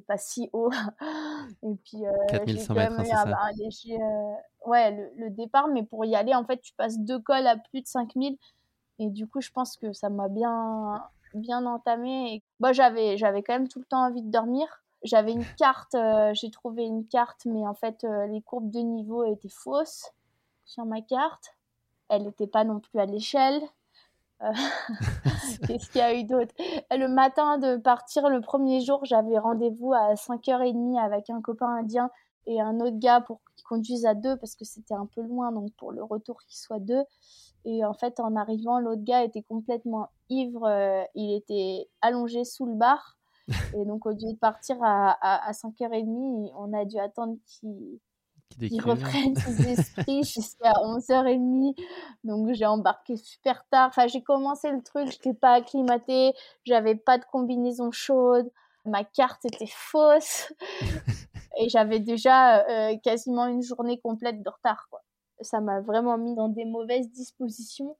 [0.00, 0.70] pas si haut.
[1.62, 2.12] Et puis, euh,
[2.46, 4.34] j'ai quand même eu un, léger, euh,
[4.66, 7.82] ouais, le, départ, mais pour y aller, en fait, tu passes deux cols à plus
[7.82, 8.36] de 5000.
[8.98, 11.02] Et du coup, je pense que ça m'a bien,
[11.34, 12.34] bien entamé.
[12.34, 14.66] Et, bah, j'avais, j'avais quand même tout le temps envie de dormir.
[15.02, 19.24] J'avais une carte, euh, j'ai trouvé une carte, mais en fait, les courbes de niveau
[19.24, 20.10] étaient fausses
[20.66, 21.56] sur ma carte.
[22.08, 23.60] Elle n'était pas non plus à l'échelle.
[24.42, 24.52] Euh,
[25.66, 26.54] qu'est-ce qu'il y a eu d'autre?
[26.90, 32.10] Le matin de partir, le premier jour, j'avais rendez-vous à 5h30 avec un copain indien
[32.46, 35.52] et un autre gars pour qu'ils conduisent à deux parce que c'était un peu loin,
[35.52, 37.02] donc pour le retour qu'ils soient deux.
[37.64, 40.66] Et en fait, en arrivant, l'autre gars était complètement ivre.
[40.66, 43.16] Euh, il était allongé sous le bar
[43.74, 47.36] Et donc, au lieu de partir à, à, 5h30, on a dû attendre
[48.58, 51.74] qu'ils qu reprennent ses esprits jusqu'à 11h30.
[52.24, 53.88] Donc, j'ai embarqué super tard.
[53.88, 56.32] Enfin, j'ai commencé le truc, je n'étais pas acclimatée,
[56.64, 58.50] j'avais pas de combinaison chaude,
[58.84, 60.52] ma carte était fausse.
[61.58, 64.86] et j'avais déjà euh, quasiment une journée complète de retard.
[64.90, 65.02] Quoi.
[65.40, 67.96] Ça m'a vraiment mis dans des mauvaises dispositions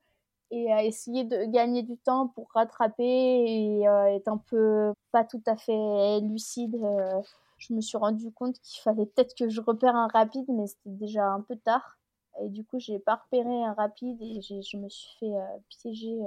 [0.49, 5.23] et à essayer de gagner du temps pour rattraper et euh, être un peu pas
[5.25, 6.75] tout à fait lucide.
[6.75, 7.21] Euh,
[7.57, 10.89] je me suis rendu compte qu'il fallait peut-être que je repère un rapide, mais c'était
[10.89, 11.97] déjà un peu tard.
[12.43, 15.33] Et du coup, j'ai pas repéré un rapide et je me suis fait
[15.69, 16.19] piéger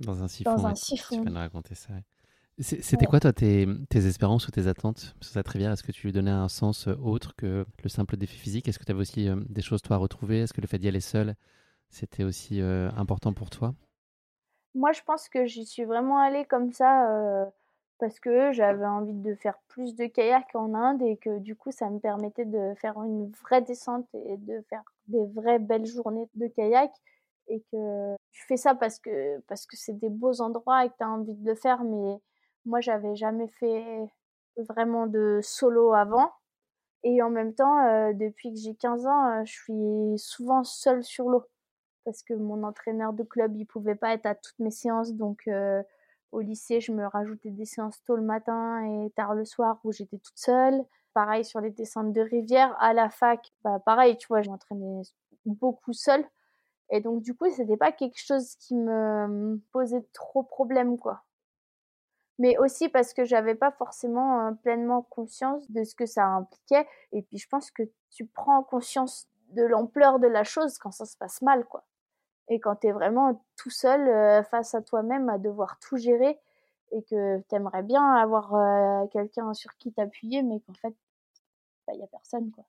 [0.00, 0.54] dans un siphon.
[0.54, 1.16] Dans un siphon.
[1.16, 1.94] Tu peux nous raconter ça.
[2.58, 5.72] C'était quoi, toi, tes, espérances ou tes attentes sur cette rivière?
[5.72, 8.68] Est-ce que tu lui donnais un sens euh, autre que le simple défi physique?
[8.68, 10.40] Est-ce que tu avais aussi euh, des choses, toi, à retrouver?
[10.40, 11.34] Est-ce que le fait d'y aller seul,
[11.88, 13.74] c'était aussi euh, important pour toi?
[14.74, 17.50] Moi, je pense que j'y suis vraiment allée comme ça
[18.02, 21.70] parce que j'avais envie de faire plus de kayak en Inde et que du coup,
[21.70, 26.28] ça me permettait de faire une vraie descente et de faire des vraies belles journées
[26.34, 26.92] de kayak
[27.46, 30.94] et que tu fais ça parce que parce que c'est des beaux endroits et que
[30.98, 32.18] tu as envie de le faire mais
[32.64, 33.84] moi, j'avais jamais fait
[34.56, 36.32] vraiment de solo avant.
[37.04, 41.04] Et en même temps, euh, depuis que j'ai 15 ans, euh, je suis souvent seule
[41.04, 41.44] sur l'eau.
[42.04, 45.12] Parce que mon entraîneur de club, il pouvait pas être à toutes mes séances.
[45.14, 45.82] Donc, euh,
[46.32, 49.92] au lycée, je me rajoutais des séances tôt le matin et tard le soir où
[49.92, 50.84] j'étais toute seule.
[51.14, 52.74] Pareil sur les descentes de rivière.
[52.80, 55.02] À la fac, bah, pareil, tu vois, j'entraînais
[55.44, 56.24] beaucoup seule.
[56.90, 61.24] Et donc, du coup, c'était pas quelque chose qui me posait trop problème, quoi
[62.38, 66.86] mais aussi parce que j'avais pas forcément euh, pleinement conscience de ce que ça impliquait.
[67.12, 71.04] Et puis je pense que tu prends conscience de l'ampleur de la chose quand ça
[71.04, 71.84] se passe mal, quoi.
[72.48, 76.38] Et quand tu es vraiment tout seul euh, face à toi-même à devoir tout gérer
[76.90, 80.94] et que tu aimerais bien avoir euh, quelqu'un sur qui t'appuyer, mais qu'en fait, il
[81.86, 82.64] bah, n'y a personne, quoi.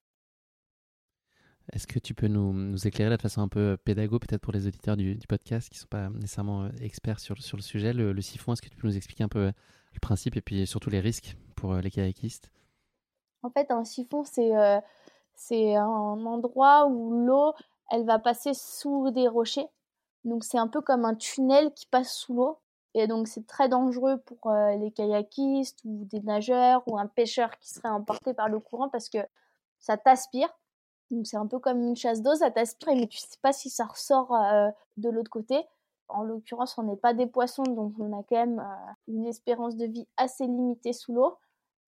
[1.72, 4.98] Est-ce que tu peux nous, éclairer de façon un peu pédago, peut-être pour les auditeurs
[4.98, 8.54] du, podcast qui ne sont pas nécessairement euh, experts sur, sur le sujet, le, siphon
[8.54, 9.46] Est-ce que tu peux nous expliquer un peu
[9.94, 12.52] le principe et puis surtout les risques pour euh, les kayakistes?
[13.44, 14.80] En fait, un siphon, c'est euh,
[15.36, 17.54] c'est un endroit où l'eau,
[17.92, 19.68] elle va passer sous des rochers.
[20.26, 22.60] Donc c'est un peu comme un tunnel qui passe sous l'eau.
[22.94, 27.70] Et donc c'est très dangereux pour les kayakistes ou des nageurs ou un pêcheur qui
[27.72, 29.18] serait emporté par le courant parce que
[29.80, 30.50] ça t'aspire
[31.14, 33.70] donc c'est un peu comme une chasse d'eau, ça t'aspire, mais tu sais pas si
[33.70, 35.64] ça ressort euh, de l'autre côté.
[36.08, 39.76] En l'occurrence, on n'est pas des poissons, donc on a quand même euh, une espérance
[39.78, 41.38] de vie assez limitée sous l'eau.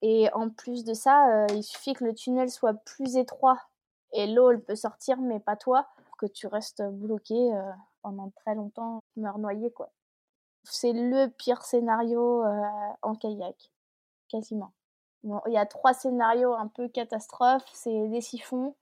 [0.02, 3.60] Et en plus de ça, euh, il suffit que le tunnel soit plus étroit
[4.16, 7.52] et l'eau, elle peut sortir, mais pas toi, pour que tu restes bloqué
[8.02, 9.92] pendant très longtemps, meurs noyé, quoi.
[10.64, 12.44] C'est le pire scénario
[13.02, 13.72] en kayak,
[14.30, 14.74] quasiment.
[15.24, 17.66] il y a trois scénarios un peu catastrophes.
[17.74, 18.76] C'est des siphons,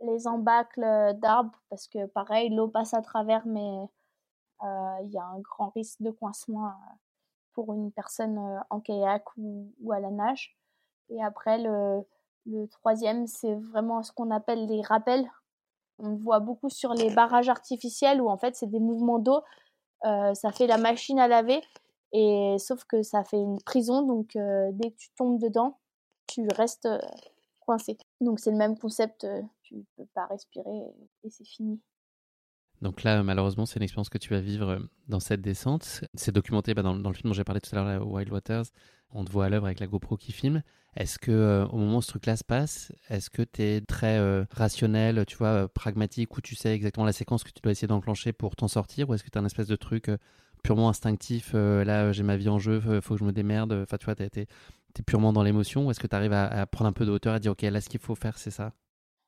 [0.00, 3.88] les embâcles d'arbres parce que pareil, l'eau passe à travers, mais
[4.62, 6.94] euh, il y a un grand risque de coincement euh,
[7.54, 10.56] pour une personne euh, en kayak ou, à la nage.
[11.08, 12.06] Et après, le,
[12.46, 15.30] le troisième, c'est vraiment ce qu'on appelle les rappels.
[15.98, 19.42] On voit beaucoup sur les barrages artificiels où en fait c'est des mouvements d'eau.
[20.02, 21.60] ça fait la machine à laver
[22.12, 25.78] et sauf que ça fait une prison donc dès que tu tombes dedans,
[26.26, 26.88] tu restes
[27.60, 27.98] coincé.
[28.20, 29.26] Donc c'est le même concept
[29.62, 31.80] tu peux pas respirer et c'est fini.
[32.82, 34.78] Donc là, malheureusement, c'est une expérience que tu vas vivre euh,
[35.08, 36.02] dans cette descente.
[36.14, 38.64] C'est documenté bah, dans, le film dont j'ai parlé tout à l'heure, Wild Waters.
[39.12, 40.62] On te voit à l'œuvre avec la GoPro qui filme.
[40.96, 44.18] Est-ce que euh, au moment où ce truc-là se passe, est-ce que tu es très
[44.18, 47.88] euh, rationnel, tu vois, pragmatique, où tu sais exactement la séquence que tu dois essayer
[47.88, 50.10] d'enclencher pour t'en sortir, ou est-ce que tu as un espèce de truc
[50.62, 54.04] purement instinctif, là j'ai ma vie en jeu, faut que je me démerde, enfin tu
[54.04, 54.46] vois, tu es,
[55.06, 57.34] purement dans l'émotion, ou est-ce que tu arrives à, à, prendre un peu de hauteur
[57.36, 58.74] et dire ok là ce qu'il faut faire c'est ça?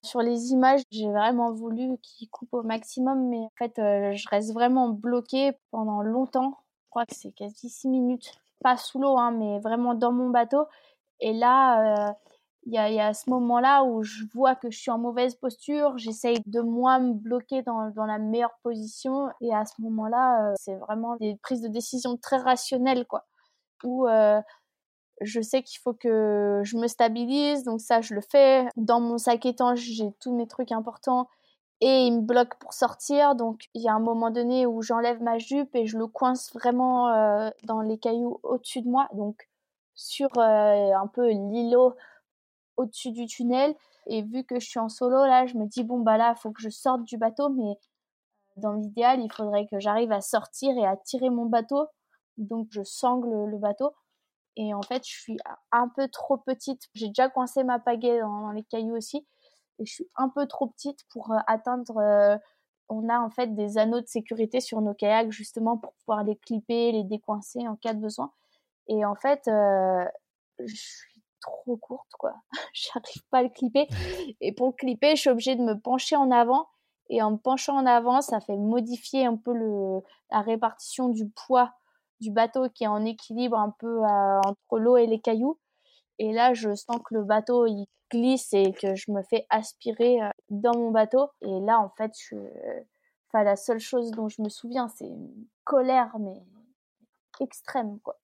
[0.04, 4.28] Sur les images, j'ai vraiment voulu qu'ils coupent au maximum, mais en fait, euh, je
[4.28, 6.58] reste vraiment bloquée pendant longtemps.
[6.84, 8.32] Je crois que c'est quasi six minutes.
[8.62, 10.66] Pas sous l'eau, hein, mais vraiment dans mon bateau.
[11.20, 12.12] Et là, euh,
[12.66, 15.98] il y, a, ce moment-là où je vois que je suis en mauvaise posture.
[15.98, 19.28] J'essaye de moi me bloquer dans, dans, la meilleure position.
[19.40, 23.24] Et à ce moment-là, euh, c'est vraiment des prises de décision très rationnelles, quoi.
[23.84, 24.06] Où
[25.22, 28.66] je sais qu'il faut que je me stabilise, donc ça je le fais.
[28.76, 31.28] Dans mon sac étanche, j'ai tous mes trucs importants
[31.80, 33.34] et il me bloque pour sortir.
[33.34, 36.52] Donc il y a un moment donné où j'enlève ma jupe et je le coince
[36.52, 39.48] vraiment euh, dans les cailloux au-dessus de moi, donc
[39.94, 41.94] sur euh, un peu l'îlot
[42.76, 43.74] au-dessus du tunnel.
[44.06, 46.40] Et vu que je suis en solo là, je me dis bon bah là, il
[46.40, 47.78] faut que je sorte du bateau, mais
[48.56, 51.86] dans l'idéal, il faudrait que j'arrive à sortir et à tirer mon bateau.
[52.38, 53.92] Donc je sangle le bateau
[54.56, 55.38] Et en fait, je suis
[55.70, 56.82] un peu trop petite.
[56.94, 59.26] J'ai déjà coincé ma pagaie dans, les cailloux aussi.
[59.78, 62.40] Et je suis un peu trop petite pour atteindre
[62.92, 66.36] on a en fait des anneaux de sécurité sur nos kayaks justement pour pouvoir les
[66.36, 68.32] clipper, les décoincer en cas de besoin.
[68.88, 70.04] Et en fait, euh,
[70.58, 72.34] je suis trop courte quoi.
[72.74, 73.88] J'arrive pas à le clipper.
[74.40, 76.68] Et pour le clipper, je suis obligée de me pencher en avant.
[77.08, 80.00] Et en me penchant en avant, ça fait modifier un peu le,
[80.30, 81.74] la répartition du poids
[82.22, 85.58] du bateau qui est en équilibre un peu euh, entre l'eau et les cailloux.
[86.18, 90.22] Et là, je sens que le bateau, il glisse et que je me fais aspirer
[90.22, 91.28] euh, dans mon bateau.
[91.42, 92.36] Et là, en fait, je...
[93.28, 96.40] enfin, la seule chose dont je me souviens, c'est une colère, mais
[97.40, 98.18] extrême, quoi.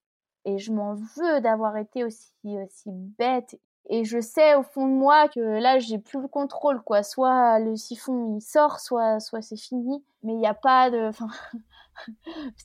[0.45, 3.59] Et je m'en veux d'avoir été aussi, aussi bête.
[3.89, 7.03] Et je sais au fond de moi que là, j'ai plus le contrôle, quoi.
[7.03, 10.03] Soit le siphon, il sort, soit, soit c'est fini.
[10.23, 11.27] Mais il n'y a pas de, enfin,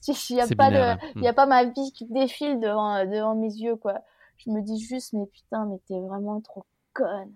[0.07, 3.35] il n'y a pas de, il y a pas ma vie qui défile devant, devant
[3.35, 4.01] mes yeux, quoi
[4.37, 7.33] je me dis juste, mais putain, mais t'es vraiment trop conne.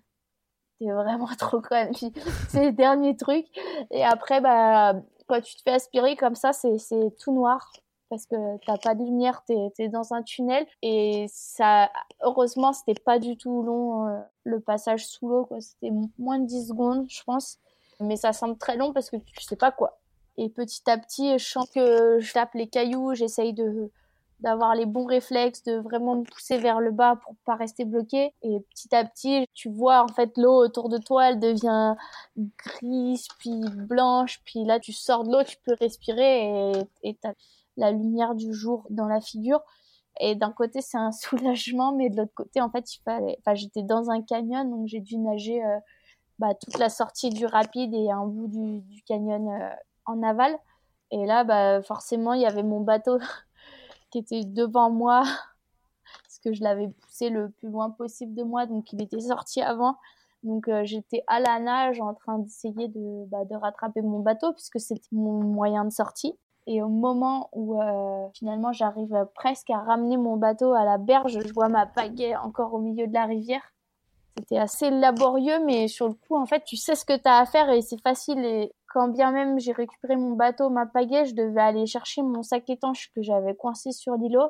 [0.79, 1.91] T'es vraiment trop conne.
[1.93, 2.11] Puis,
[2.49, 3.45] c'est le dernier truc.
[3.91, 4.95] Et après, bah,
[5.27, 7.71] quand tu te fais aspirer comme ça, c'est, c'est tout noir.
[8.09, 10.65] Parce que t'as pas de lumière, t'es, es dans un tunnel.
[10.81, 11.91] Et ça,
[12.23, 15.61] heureusement, c'était pas du tout long, euh, le passage sous l'eau, quoi.
[15.61, 17.59] C'était moins de 10 secondes, je pense.
[17.99, 19.99] Mais ça semble très long parce que tu sais pas quoi.
[20.37, 23.91] Et petit à petit, je sens que je tape les cailloux, j'essaye de,
[24.39, 28.33] d'avoir les bons réflexes, de vraiment me pousser vers le bas pour pas rester bloqué.
[28.41, 31.95] Et petit à petit, tu vois en fait l'eau autour de toi, elle devient
[32.37, 36.71] grise, puis blanche, puis là tu sors de l'eau, tu peux respirer
[37.03, 37.33] et t'as
[37.79, 39.61] la lumière du jour dans la figure.
[40.19, 43.83] Et d'un côté c'est un soulagement, mais de l'autre côté en fait il fallait, j'étais
[43.83, 45.79] dans un canyon donc j'ai dû nager euh,
[46.39, 49.69] bah, toute la sortie du rapide et un bout du, du canyon euh,
[50.05, 50.57] en aval.
[51.11, 53.19] Et là, bah, forcément, il y avait mon bateau
[54.11, 55.23] qui était devant moi
[56.23, 59.61] parce que je l'avais poussé le plus loin possible de moi, donc il était sorti
[59.61, 59.97] avant.
[60.43, 64.53] Donc euh, j'étais à la nage en train d'essayer de, bah, de rattraper mon bateau
[64.53, 66.33] puisque c'était mon moyen de sortie.
[66.71, 71.39] Et au moment où euh, finalement j'arrive presque à ramener mon bateau à la berge,
[71.43, 73.73] je vois ma pagaie encore au milieu de la rivière.
[74.37, 77.39] C'était assez laborieux, mais sur le coup, en fait, tu sais ce que tu as
[77.39, 78.45] à faire et c'est facile.
[78.45, 82.43] Et quand bien même j'ai récupéré mon bateau, ma pagaie, je devais aller chercher mon
[82.43, 84.49] sac étanche que j'avais coincé sur l'îlot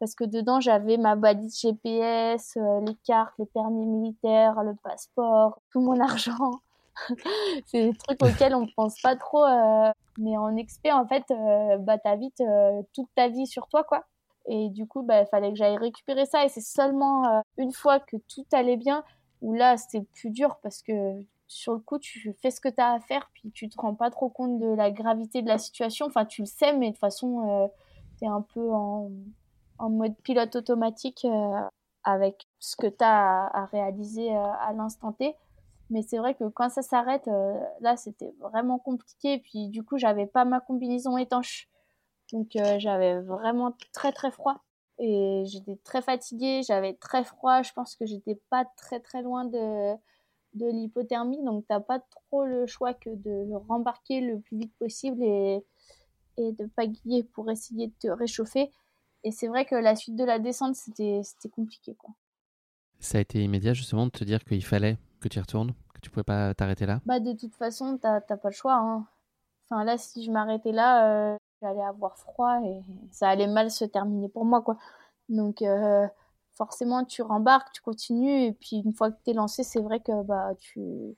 [0.00, 5.60] parce que dedans j'avais ma balise GPS, euh, les cartes, les permis militaires, le passeport,
[5.70, 6.60] tout mon argent.
[7.66, 11.78] c'est des trucs auxquels on pense pas trop, euh, mais en expé en fait, euh,
[11.78, 12.42] bah t'as vite
[12.92, 14.04] toute ta vie sur toi quoi.
[14.46, 16.44] Et du coup, bah, fallait que j'aille récupérer ça.
[16.44, 19.02] Et c'est seulement une fois que tout allait bien
[19.40, 20.92] où là, c'était plus dur parce que
[21.46, 23.94] sur le coup, tu fais ce que tu as à faire, puis tu te rends
[23.94, 26.06] pas trop compte de la gravité de la situation.
[26.06, 27.66] Enfin, tu le sais, mais de toute façon, euh,
[28.18, 29.10] tu es un peu en,
[29.78, 31.60] mode pilote automatique euh,
[32.04, 35.36] avec ce que tu as à, réaliser euh, à l'instant T.
[35.90, 37.28] Mais c'est vrai que quand ça s'arrête,
[37.80, 39.38] là, c'était vraiment compliqué.
[39.38, 41.68] Puis du coup, j'avais pas ma combinaison étanche.
[42.32, 44.62] Donc, j'avais vraiment très, très froid.
[44.98, 47.62] Et j'étais très fatiguée, j'avais très froid.
[47.62, 49.94] Je pense que j'étais pas très, très loin de
[50.54, 55.22] de l'hypothermie, donc t'as pas trop le choix que de rembarquer le plus vite possible
[55.22, 55.64] et,
[56.36, 58.70] et de pagayer pour essayer de te réchauffer.
[59.24, 61.96] Et c'est vrai que la suite de la descente, c'était compliqué.
[63.00, 66.00] Ça a été immédiat justement de te dire qu'il fallait que tu y retournes, que
[66.00, 67.00] tu pouvais pas t'arrêter là?
[67.06, 68.74] Bah de toute façon, t'as pas le choix.
[68.74, 69.06] Hein.
[69.64, 73.84] Enfin là, si je m'arrêtais là, euh, j'allais avoir froid et ça allait mal se
[73.84, 74.62] terminer pour moi.
[74.62, 74.76] quoi.
[75.28, 75.62] Donc...
[75.62, 76.06] Euh,
[76.54, 80.00] forcément tu rembarques, tu continues et puis une fois que tu es lancé, c'est vrai
[80.00, 81.16] que bah tu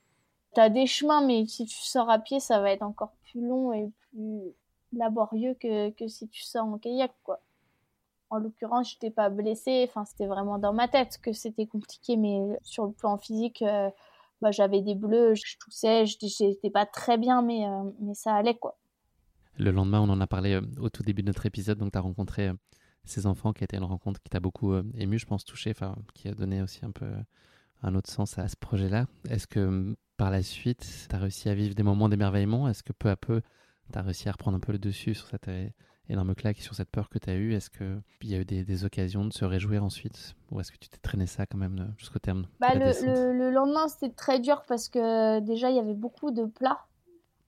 [0.56, 3.72] as des chemins mais si tu sors à pied, ça va être encore plus long
[3.72, 4.54] et plus
[4.92, 7.40] laborieux que, que si tu sors en kayak quoi.
[8.30, 12.16] En l'occurrence, je n'étais pas blessée, enfin c'était vraiment dans ma tête que c'était compliqué
[12.16, 13.88] mais sur le plan physique euh,
[14.40, 18.56] bah, j'avais des bleus, je toussais, j'étais pas très bien mais euh, mais ça allait
[18.56, 18.76] quoi.
[19.58, 21.98] Le lendemain, on en a parlé euh, au tout début de notre épisode, donc tu
[21.98, 22.50] as rencontré
[23.04, 25.94] ces enfants, qui a été une rencontre qui t'a beaucoup ému, je pense, touché, enfin,
[26.12, 27.06] qui a donné aussi un peu
[27.82, 29.06] un autre sens à ce projet-là.
[29.30, 32.68] Est-ce que hum, par la suite, tu as réussi à vivre des moments d'émerveillement?
[32.68, 33.42] Est-ce que peu à peu,
[33.92, 35.48] tu as réussi à reprendre un peu le dessus sur cette
[36.08, 38.84] énorme claque sur cette peur que tu as eue Est-ce qu'il y a eu des,
[38.84, 40.34] occasions de se réjouir ensuite?
[40.50, 43.50] Ou est-ce que tu t'es traîné ça quand même euh, jusqu'au terme bah, le, le,
[43.50, 46.86] lendemain, c'était très dur parce que déjà, il y avait beaucoup de plats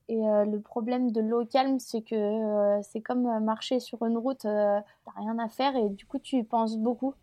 [0.09, 4.02] et euh, le problème de l'eau calme, c'est que euh, c'est comme euh, marcher sur
[4.06, 4.82] une route, t'as
[5.16, 7.14] rien à faire et du coup tu y penses beaucoup.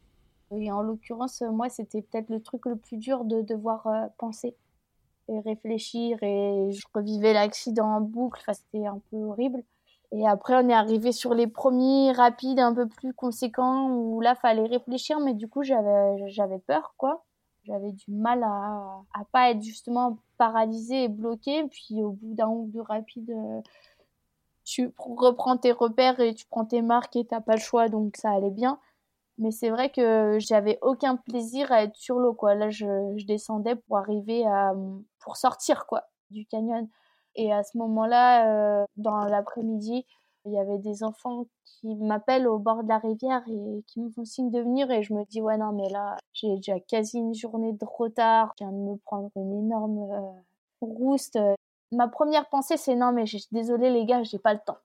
[0.52, 3.88] Et en l'occurrence, moi, c'était peut-être le truc le plus dur de devoir
[4.20, 4.56] penser
[5.28, 6.22] et réfléchir.
[6.22, 9.64] Et je revivais l'accident en boucle, enfin, c'était un peu horrible.
[10.16, 14.34] Et après, on est arrivé sur les premiers rapides un peu plus conséquents où là,
[14.34, 17.26] fallait réfléchir, mais du coup, j'avais, peur, quoi.
[17.66, 21.66] J'avais du mal à, à pas être justement paralysé et bloqué.
[21.70, 23.62] Puis au bout d'un ou deux rapides, euh,
[24.64, 28.16] tu reprends tes repères et tu prends tes marques et t'as pas le choix, donc
[28.16, 28.80] ça allait bien.
[29.38, 32.56] Mais c'est vrai que j'avais aucun plaisir à être sur l'eau, quoi.
[32.56, 32.86] Là, je,
[33.18, 34.74] je, descendais pour arriver à,
[35.20, 36.88] pour sortir, quoi, du canyon.
[37.36, 40.06] Et à ce moment-là, euh, dans l'après-midi,
[40.46, 44.10] il y avait des enfants qui m'appellent au bord de la rivière et qui me
[44.12, 47.18] font signe de venir et je me dis ouais non mais là j'ai déjà quasi
[47.18, 50.42] une journée de retard, je viens de me prendre une énorme euh,
[50.82, 51.40] rouste.
[51.92, 54.78] Ma première pensée c'est non mais désolé les gars, j'ai pas le temps.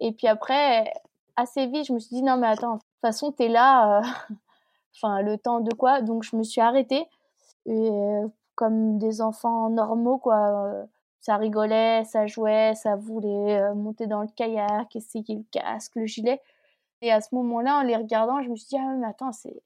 [0.00, 0.92] Et puis après
[1.36, 4.02] assez vite, je me suis dit non mais attends, de toute façon t'es là euh,
[4.96, 6.00] enfin le temps de quoi?
[6.00, 7.06] Donc je me suis arrêtée
[7.66, 10.86] et euh, comme des enfants normaux quoi
[11.24, 16.04] ça rigolait, ça jouait, ça voulait euh, monter dans le kayak, essayer le casque, le
[16.04, 16.42] gilet.
[17.00, 19.62] Et à ce moment-là, en les regardant, je me suis dit, ah mais attends, c'est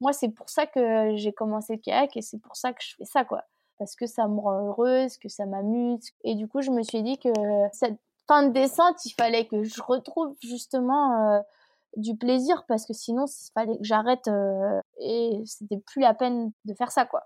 [0.00, 2.94] moi, c'est pour ça que j'ai commencé le kayak et c'est pour ça que je
[2.96, 3.44] fais ça, quoi.
[3.78, 6.10] Parce que ça me rend heureuse, que ça m'amuse.
[6.24, 7.30] Et du coup, je me suis dit que
[7.72, 11.40] cette fin de descente, il fallait que je retrouve justement euh,
[11.96, 16.52] du plaisir parce que sinon, il fallait que j'arrête euh, et c'était plus la peine
[16.66, 17.22] de faire ça, quoi.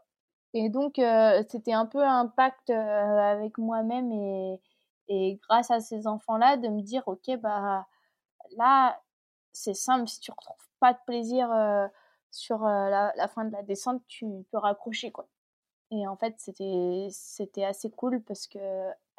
[0.55, 4.61] Et donc, euh, c'était un peu un pacte euh, avec moi-même et,
[5.09, 7.87] et grâce à ces enfants-là, de me dire, OK, bah
[8.57, 9.01] là,
[9.53, 11.87] c'est simple, si tu retrouves pas de plaisir euh,
[12.31, 15.29] sur la, la, fin de la descente, tu peux raccrocher, quoi.
[15.91, 18.59] Et en fait, c'était, c'était assez cool parce que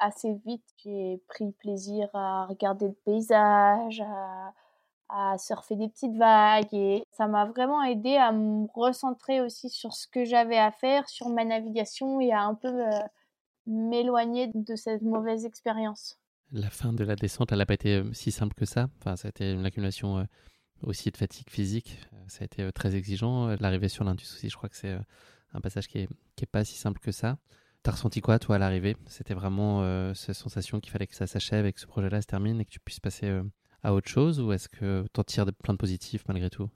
[0.00, 4.52] assez vite, j'ai pris plaisir à regarder le paysage, à,
[5.08, 9.92] à surfer des petites vagues et ça m'a vraiment aidé à me recentrer aussi sur
[9.92, 12.98] ce que j'avais à faire, sur ma navigation et à un peu euh,
[13.66, 16.18] m'éloigner de cette mauvaise expérience.
[16.52, 18.88] La fin de la descente, elle n'a pas été euh, si simple que ça?
[18.98, 20.24] Enfin, ça a été une accumulation euh,
[20.82, 21.98] aussi de fatigue physique.
[22.28, 23.48] Ça a été très exigeant.
[23.60, 24.96] L'arrivée sur l'Indus aussi, je crois que c'est
[25.52, 27.36] un passage qui est, qui est pas si simple que ça.
[27.82, 28.96] T'as ressenti quoi, toi, à l'arrivée?
[29.06, 32.60] C'était vraiment cette sensation qu'il fallait que ça s'achève et que ce projet-là se termine
[32.60, 33.30] et que tu puisses passer
[33.84, 36.68] à autre chose ou est-ce que tu en tires plein de positifs malgré tout?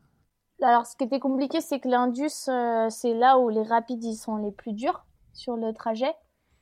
[0.63, 4.17] Alors, ce qui était compliqué, c'est que l'Indus, euh, c'est là où les rapides ils
[4.17, 6.13] sont les plus durs sur le trajet.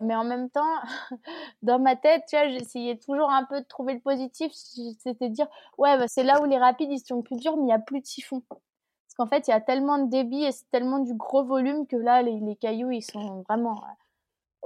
[0.01, 0.75] Mais en même temps,
[1.63, 4.53] dans ma tête, tu vois, j'essayais toujours un peu de trouver le positif.
[4.53, 7.63] C'était de dire, ouais, bah, c'est là où les rapides ils sont plus durs, mais
[7.63, 8.43] il n'y a plus de typhon.
[8.51, 11.87] Parce qu'en fait, il y a tellement de débit et c'est tellement du gros volume
[11.87, 13.81] que là, les, les cailloux, ils sont vraiment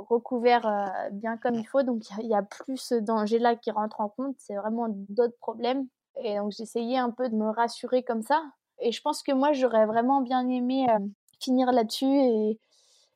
[0.09, 1.83] recouvert euh, bien comme il faut.
[1.83, 4.37] Donc il y, a plus ce danger-là qui rentre en compte.
[4.39, 5.87] C'est vraiment d'autres problèmes.
[6.23, 8.43] Et donc j'essayais un peu de me rassurer comme ça.
[8.81, 10.99] Et je pense que moi j'aurais vraiment bien aimé euh,
[11.41, 12.59] finir là-dessus et,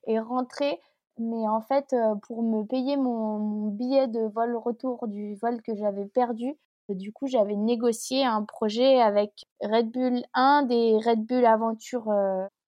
[0.07, 0.81] et, rentrer.
[1.19, 5.75] Mais en fait, euh, pour me payer mon, billet de vol retour du vol que
[5.77, 6.57] j'avais perdu,
[6.89, 12.09] du coup j'avais négocié un projet avec Red Bull 1 des Red Bull Aventure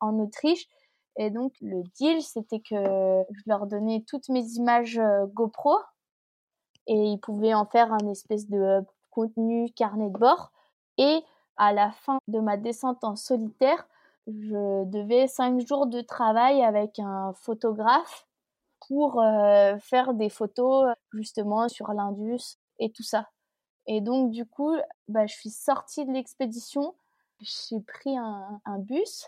[0.02, 0.68] en Autriche
[1.18, 5.78] et donc, le deal, c'était que je leur donnais toutes mes images euh, GoPro
[6.88, 10.52] et ils pouvaient en faire un espèce de euh, contenu carnet de bord.
[10.98, 11.22] Et
[11.58, 13.88] à la fin de ma descente en solitaire,
[14.28, 18.28] je devais cinq jours de travail avec un photographe
[18.88, 23.30] pour euh, faire des photos justement sur l'Indus et tout ça.
[23.86, 24.76] Et donc, du coup,
[25.08, 26.96] bah, je suis sortie de l'expédition.
[27.40, 29.28] J'ai pris un, un bus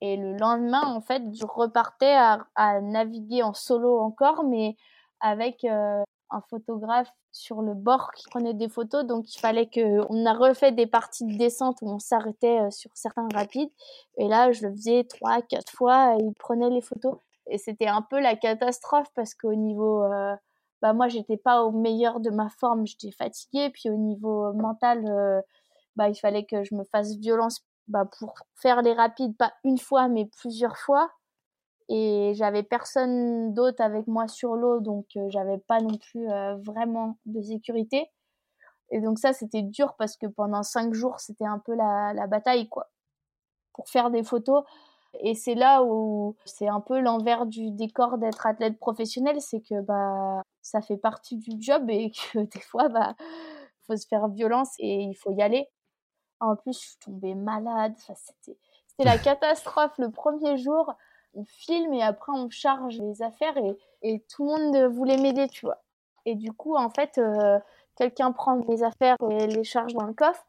[0.00, 4.76] et le lendemain, en fait, je repartais à, naviguer en solo encore, mais
[5.20, 9.04] avec euh, un photographe sur le bord qui prenait des photos.
[9.04, 12.70] Donc, il fallait que on a refait des parties de descente où on s'arrêtait euh,
[12.70, 13.70] sur certains rapides.
[14.18, 16.14] Et là, je le faisais trois, quatre fois.
[16.16, 17.16] Et il prenait les photos.
[17.48, 20.36] Et c'était un peu la catastrophe parce qu'au niveau, euh,
[20.82, 22.86] bah moi, j'étais pas au meilleur de ma forme.
[22.86, 23.70] J'étais fatiguée.
[23.70, 25.42] Puis au niveau mental,
[25.96, 29.78] bah il fallait que je me fasse violence bah, pour faire les rapides, pas une
[29.78, 31.10] fois, mais plusieurs fois.
[31.88, 36.56] Et j'avais personne d'autre avec moi sur l'eau, donc euh, j'avais pas non plus euh,
[36.58, 38.10] vraiment de sécurité.
[38.90, 42.26] Et donc ça, c'était dur parce que pendant cinq jours, c'était un peu la, la
[42.26, 42.90] bataille, quoi,
[43.74, 44.64] pour faire des photos.
[45.20, 49.80] Et c'est là où c'est un peu l'envers du décor d'être athlète professionnel, c'est que
[49.80, 53.16] bah ça fait partie du job et que des fois bah
[53.86, 55.68] faut se faire violence et il faut y aller.
[56.40, 57.94] En plus, je suis tombée malade.
[57.96, 58.56] Enfin, c'était,
[58.98, 60.94] la catastrophe le premier jour.
[61.34, 65.46] On filme et après on charge les affaires et, et tout le monde voulait m'aider,
[65.48, 65.82] tu vois.
[66.24, 67.58] Et du coup, en fait, euh,
[67.96, 70.46] quelqu'un prend mes affaires et les charge dans le coffre.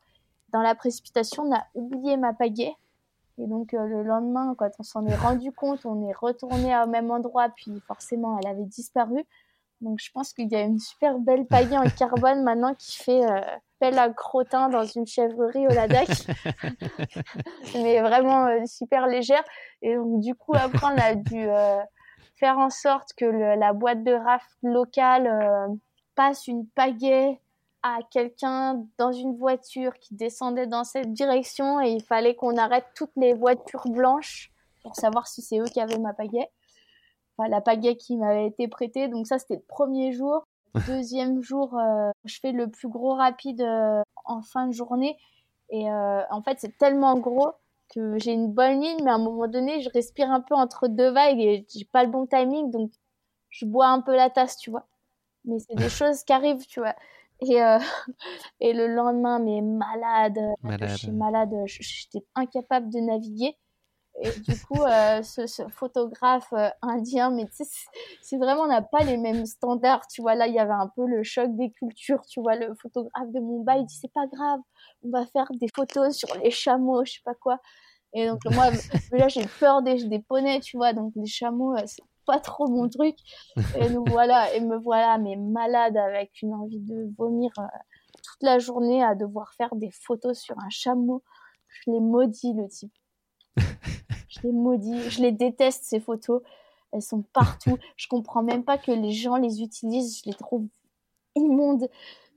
[0.50, 2.74] Dans la précipitation, on a oublié ma pagaie.
[3.38, 6.88] Et donc euh, le lendemain, quand on s'en est rendu compte, on est retourné au
[6.88, 9.24] même endroit, puis forcément, elle avait disparu.
[9.82, 13.24] Donc je pense qu'il y a une super belle pagaie en carbone maintenant qui fait
[13.24, 13.42] euh,
[13.80, 16.10] pelle à crottin dans une chèvrerie au Ladakh.
[17.76, 19.44] Mais vraiment euh, super légère.
[19.82, 21.80] Et donc du coup après on a dû euh,
[22.36, 25.74] faire en sorte que le, la boîte de raf locale euh,
[26.16, 27.40] passe une pagaie
[27.82, 32.86] à quelqu'un dans une voiture qui descendait dans cette direction et il fallait qu'on arrête
[32.94, 34.52] toutes les voitures blanches
[34.84, 36.50] pour savoir si c'est eux qui avaient ma pagaie.
[37.38, 39.08] Enfin, la pagaie qui m'avait été prêtée.
[39.08, 40.44] Donc ça, c'était le premier jour.
[40.88, 45.18] Deuxième jour, euh, je fais le plus gros rapide euh, en fin de journée.
[45.70, 47.52] Et euh, en fait, c'est tellement gros
[47.94, 50.88] que j'ai une bonne ligne, mais à un moment donné, je respire un peu entre
[50.88, 52.72] deux vagues et j'ai pas le bon timing.
[52.72, 52.92] Donc,
[53.50, 54.88] je bois un peu la tasse, tu vois.
[55.46, 56.96] Mais c'est des choses qui arrivent, tu vois.
[57.42, 57.80] Et, euh,
[58.60, 60.90] et le lendemain, mais malade, Malade.
[60.90, 63.56] je suis malade, j'étais incapable de naviguer.
[64.22, 67.88] Et du coup, euh, ce, ce photographe euh, indien, mais tu sais,
[68.22, 70.36] c'est- vraiment, on n'a pas les mêmes standards, tu vois.
[70.36, 72.56] Là, il y avait un peu le choc des cultures, tu vois.
[72.56, 74.60] Le photographe de Mumbai, il dit, c'est pas grave,
[75.04, 77.60] on va faire des photos sur les chameaux, je sais pas quoi.
[78.14, 78.72] Et donc, moi,
[79.12, 80.94] là, j'ai peur des, des poneys, tu vois.
[80.94, 83.16] Donc, les chameaux, euh, c'est pas trop mon truc.
[83.74, 87.64] Et nous voilà, et me voilà, mais malade avec une envie de vomir euh,
[88.24, 91.24] toute la journée à devoir faire des photos sur un chameau.
[91.70, 92.94] Je l'ai maudit, le type.
[94.30, 95.10] Je l'ai maudit.
[95.10, 96.42] Je les déteste, ces photos.
[96.92, 97.78] Elles sont partout.
[97.98, 100.22] Je comprends même pas que les gens les utilisent.
[100.24, 100.66] Je les trouve
[101.36, 101.90] immondes.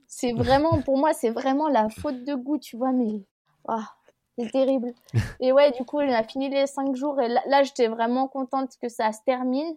[0.07, 3.23] C'est vraiment, pour moi, c'est vraiment la faute de goût, tu vois, mais
[3.67, 3.89] ah,
[4.37, 4.93] c'est terrible.
[5.39, 8.27] Et ouais, du coup, on a fini les cinq jours et là, là, j'étais vraiment
[8.27, 9.75] contente que ça se termine.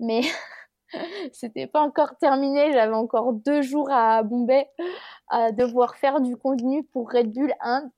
[0.00, 0.22] Mais
[1.32, 2.72] c'était pas encore terminé.
[2.72, 4.68] J'avais encore deux jours à Bombay
[5.28, 7.90] à devoir faire du contenu pour Red Bull Inde.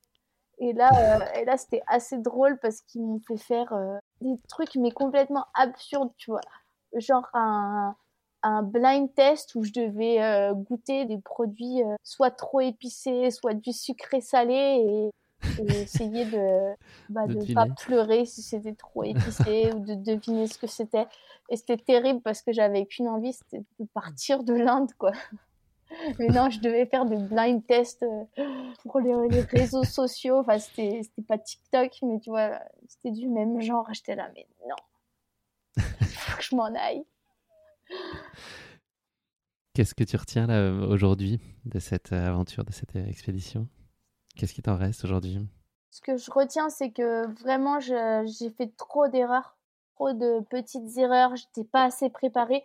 [0.63, 4.39] Et là, euh, et là c'était assez drôle parce qu'ils m'ont fait faire euh, des
[4.49, 6.41] trucs mais complètement absurdes, tu vois.
[6.95, 7.97] Genre un,
[8.45, 13.73] un blind test où je devais euh, goûter des produits soit trop épicés, soit du
[13.73, 15.11] sucré salé et,
[15.63, 16.75] et essayer de
[17.09, 21.09] bah, De pas pleurer si c'était trop épicé ou de deviner ce que c'était.
[21.51, 25.11] Et c'était terrible parce que j'avais qu'une envie, c'était de partir de l'Inde, quoi.
[26.19, 28.25] Mais non, je devais faire des blind tests euh,
[28.83, 30.39] pour les, les réseaux sociaux.
[30.39, 33.87] Enfin, c'était pas TikTok, mais tu vois, c'était du même genre.
[33.93, 34.77] J'étais là, mais non,
[35.79, 37.05] faut que je m'en aille.
[39.75, 43.69] Qu'est-ce que tu retiens là aujourd'hui de cette euh, aventure, de cette euh, expédition?
[44.37, 45.39] Qu'est-ce qui t'en reste aujourd'hui?
[45.91, 49.57] Ce que je retiens, c'est que vraiment, j'ai fait trop d'erreurs,
[49.95, 51.37] trop de petites erreurs.
[51.37, 52.65] J'étais pas assez préparée.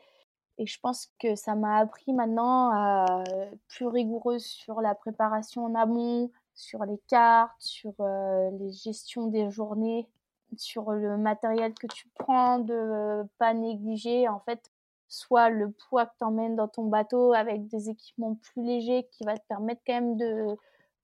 [0.57, 3.23] Et je pense que ça m'a appris maintenant à
[3.67, 9.51] plus rigoureuse sur la préparation en amont, sur les cartes, sur euh, les gestions des
[9.51, 10.07] journées,
[10.55, 14.71] sur le matériel que tu prends, de pas négliger en fait
[15.09, 19.23] soit le poids que tu emmènes dans ton bateau avec des équipements plus légers qui
[19.23, 20.57] va te permettre quand même de,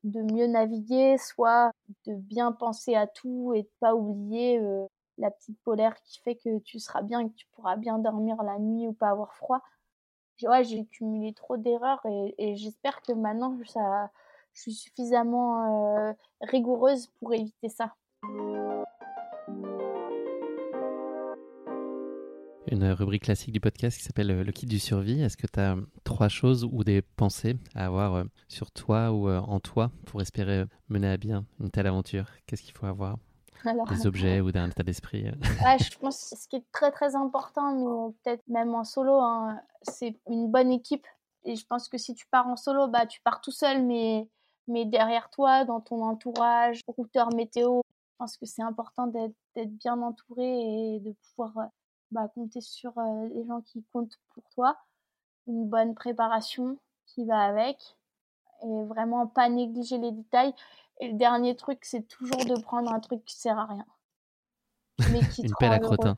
[0.04, 1.72] de mieux naviguer, soit
[2.06, 4.86] de bien penser à tout et de pas oublier euh,
[5.18, 8.60] la petite polaire qui fait que tu seras bien que tu pourras bien dormir la
[8.60, 9.62] nuit ou pas avoir froid.
[10.42, 12.06] Ouais, j'ai cumulé trop d'erreurs
[12.38, 14.12] et, j'espère que maintenant ça,
[14.54, 17.96] je suis suffisamment euh, rigoureuse pour éviter ça.
[22.68, 25.22] Une rubrique classique du podcast qui s'appelle euh, le kit du survie.
[25.22, 29.30] Est-ce que tu as trois choses ou des pensées à avoir euh, sur toi ou
[29.30, 32.26] euh, en toi pour espérer euh, mener à bien une telle aventure?
[32.48, 33.18] Qu'est-ce qu'il faut avoir?
[33.66, 35.32] Alors, Des objets ou d'un état d'esprit euh
[35.64, 39.20] Ouais, je pense que ce qui est très très important, mais peut-être même en solo,
[39.20, 41.06] hein, c'est une bonne équipe.
[41.46, 44.28] Et je pense que si tu pars en solo, bah tu pars tout seul, mais,
[44.68, 49.76] mais derrière toi, dans ton entourage, routeur météo, je pense que c'est important d'être d'être
[49.78, 51.70] bien entouré et de pouvoir euh,
[52.12, 54.78] bah, compter sur euh, les gens qui comptent pour toi.
[55.48, 57.78] Une bonne préparation qui va avec
[58.64, 60.54] et vraiment pas négliger les détails.
[61.00, 63.86] Et le dernier truc, c'est toujours de prendre un truc qui sert à rien.
[65.12, 66.18] Mais qui te Une pelle à crottin.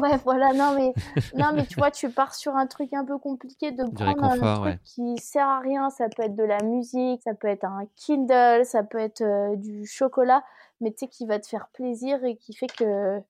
[0.00, 0.92] Ouais, voilà, non mais,
[1.36, 4.24] non, mais tu vois, tu pars sur un truc un peu compliqué de Du prendre
[4.24, 4.78] un truc ouais.
[4.82, 5.90] qui sert à rien.
[5.90, 9.54] Ça peut être de la musique, ça peut être un Kindle, ça peut être euh,
[9.56, 10.42] du chocolat,
[10.80, 13.20] mais tu sais, qui va te faire plaisir et qui fait que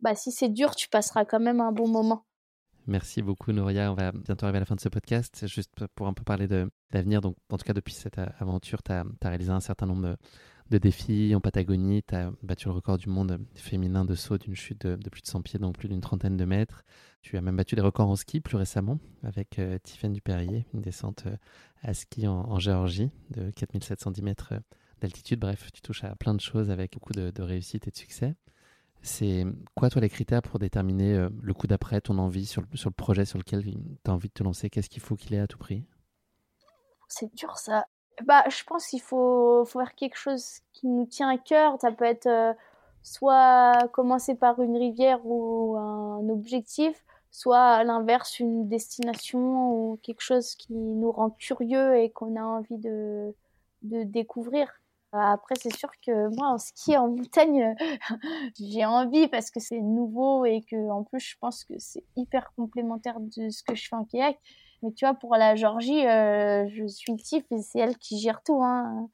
[0.00, 2.24] bah, si c'est dur, tu passeras quand même un bon moment.
[2.86, 3.92] Merci beaucoup, Nouria.
[3.92, 5.46] On va bientôt arriver à la fin de ce podcast.
[5.46, 7.20] Juste pour un peu parler de l'avenir.
[7.20, 10.16] Donc, en tout cas, depuis cette euh, aventure, tu as, réalisé un certain nombre
[10.70, 12.02] de, défis en Patagonie.
[12.02, 15.28] Tu as battu le record du monde féminin de saut d'une chute de, plus de
[15.28, 16.82] 100 pieds, donc plus d'une trentaine de mètres.
[17.20, 20.80] Tu as même battu des records en ski plus récemment avec euh, Tiffaine Duperrier, une
[20.80, 21.36] descente euh,
[21.82, 24.60] à ski en, Géorgie de 4710 mètres euh,
[25.00, 25.38] d'altitude.
[25.38, 28.34] Bref, tu touches à plein de choses avec beaucoup de réussite et de succès.
[29.02, 29.44] C'est
[29.74, 32.88] quoi, toi, les critères pour déterminer euh, le coup d'après, ton envie sur le, sur
[32.88, 34.70] le projet sur lequel tu as envie de te lancer?
[34.70, 35.84] Qu'est-ce qu'il faut qu'il ait à tout prix?
[37.08, 37.86] C'est dur ça.
[38.24, 41.76] Bah, je pense qu'il faut, faire quelque chose qui nous tient à cœur.
[41.80, 42.52] Ça peut être euh,
[43.02, 50.20] soit commencer par une rivière ou un objectif, soit à l'inverse une destination ou quelque
[50.20, 53.34] chose qui nous rend curieux et qu'on a envie de,
[53.82, 54.68] de découvrir.
[55.12, 57.74] Après, c'est sûr que moi, en ski, en montagne,
[58.58, 62.52] j'ai envie parce que c'est nouveau et que, en plus, je pense que c'est hyper
[62.56, 64.38] complémentaire de ce que je fais en kayak.
[64.82, 68.42] Mais tu vois, pour la Georgie, euh, je suis Tiff et c'est elle qui gère
[68.42, 68.62] tout.
[68.62, 69.08] Hein.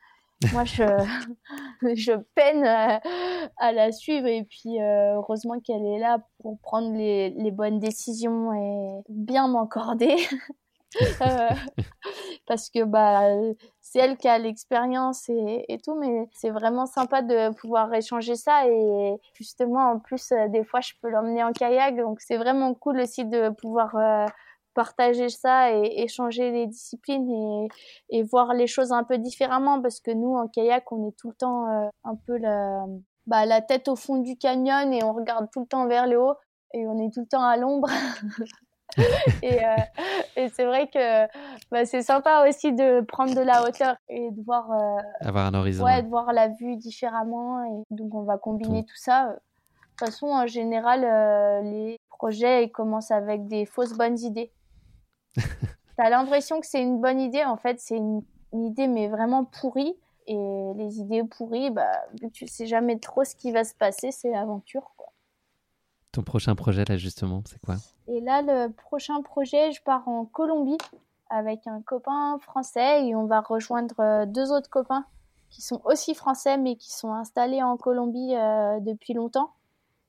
[0.52, 0.84] Moi, je,
[1.94, 7.30] je peine à, la suivre et puis euh, heureusement qu'elle est là pour prendre les,
[7.30, 10.16] les bonnes décisions et bien m'encorder.
[11.20, 11.50] Euh,
[12.46, 13.28] parce que bah
[13.90, 18.66] c'est elle qui a l'expérience et, tout mais c'est vraiment sympa de pouvoir échanger ça
[18.66, 22.74] et justement en plus euh, des fois je peux l'emmener en kayak donc c'est vraiment
[22.74, 23.96] cool aussi de pouvoir
[24.78, 27.66] partager ça et échanger les disciplines
[28.10, 31.30] et, voir les choses un peu différemment parce que nous en kayak on est tout
[31.30, 32.84] le temps euh, un peu la,
[33.26, 36.20] bah, la tête au fond du canyon et on regarde tout le temps vers le
[36.20, 36.34] haut
[36.74, 37.88] et on est tout le temps à l'ombre.
[39.44, 39.76] Euh,
[40.34, 41.26] et c'est vrai que
[41.70, 45.54] bah, c'est sympa aussi de prendre de la hauteur et de voir euh, avoir un
[45.54, 49.34] horizon ouais, de voir la vue différemment et donc on va combiner tout, ça de
[49.34, 51.02] toute façon en général
[51.64, 54.50] les projets ils commencent avec des fausses bonnes idées
[55.98, 59.96] T'as l'impression que c'est une bonne idée, en fait, c'est une, idée mais vraiment pourrie.
[60.28, 61.90] Et les idées pourries, bah,
[62.32, 64.92] tu sais jamais trop ce qui va se passer, c'est l'aventure.
[64.96, 65.12] Quoi.
[66.12, 67.76] Ton prochain projet, là, justement, c'est quoi?
[68.06, 70.78] Et là, le prochain projet, je pars en Colombie
[71.30, 75.04] avec un copain français et on va rejoindre euh, deux autres copains
[75.50, 79.52] qui sont aussi français mais qui sont installés en Colombie euh, depuis longtemps.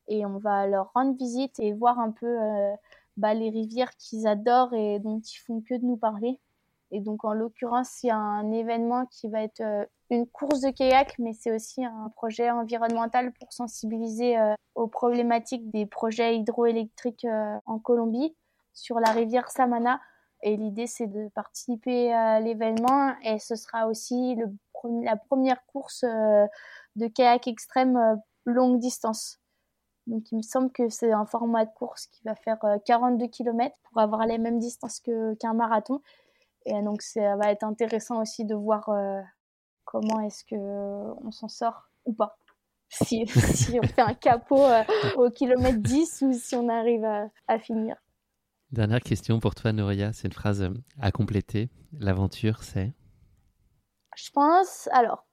[0.08, 2.74] Et on va leur rendre visite et voir un peu euh,
[3.18, 6.40] bah, les rivières qu'ils adorent et dont ils font que de nous parler.
[6.92, 9.62] Et donc, en l'occurrence, il y a un événement qui va être
[10.10, 14.36] une course de kayak, mais c'est aussi un projet environnemental pour sensibiliser
[14.74, 17.28] aux problématiques des projets hydroélectriques
[17.68, 18.36] en Colombie
[18.74, 20.00] sur la rivière Samana.
[20.42, 24.48] Et l'idée, c'est de participer à l'événement et ce sera aussi le,
[25.04, 29.40] la première course de kayak extrême longue distance.
[30.10, 33.28] Donc il me semble que c'est un format de course qui va faire 42 euh,
[33.28, 36.02] km pour avoir les mêmes distances qu'un marathon.
[36.66, 39.22] Et donc ça va être intéressant aussi de voir euh,
[39.86, 42.38] comment est-ce que euh, on s'en sort ou pas.
[42.90, 43.24] Si,
[43.84, 44.66] on fait un capot
[45.16, 47.06] au kilomètre 10 ou si on arrive
[47.48, 47.96] à, finir.
[48.72, 50.14] Dernière question pour toi, Noria.
[50.14, 50.70] C'est une phrase
[51.02, 51.70] à compléter.
[52.00, 52.94] L'aventure, c'est?
[54.16, 55.26] Je pense, alors,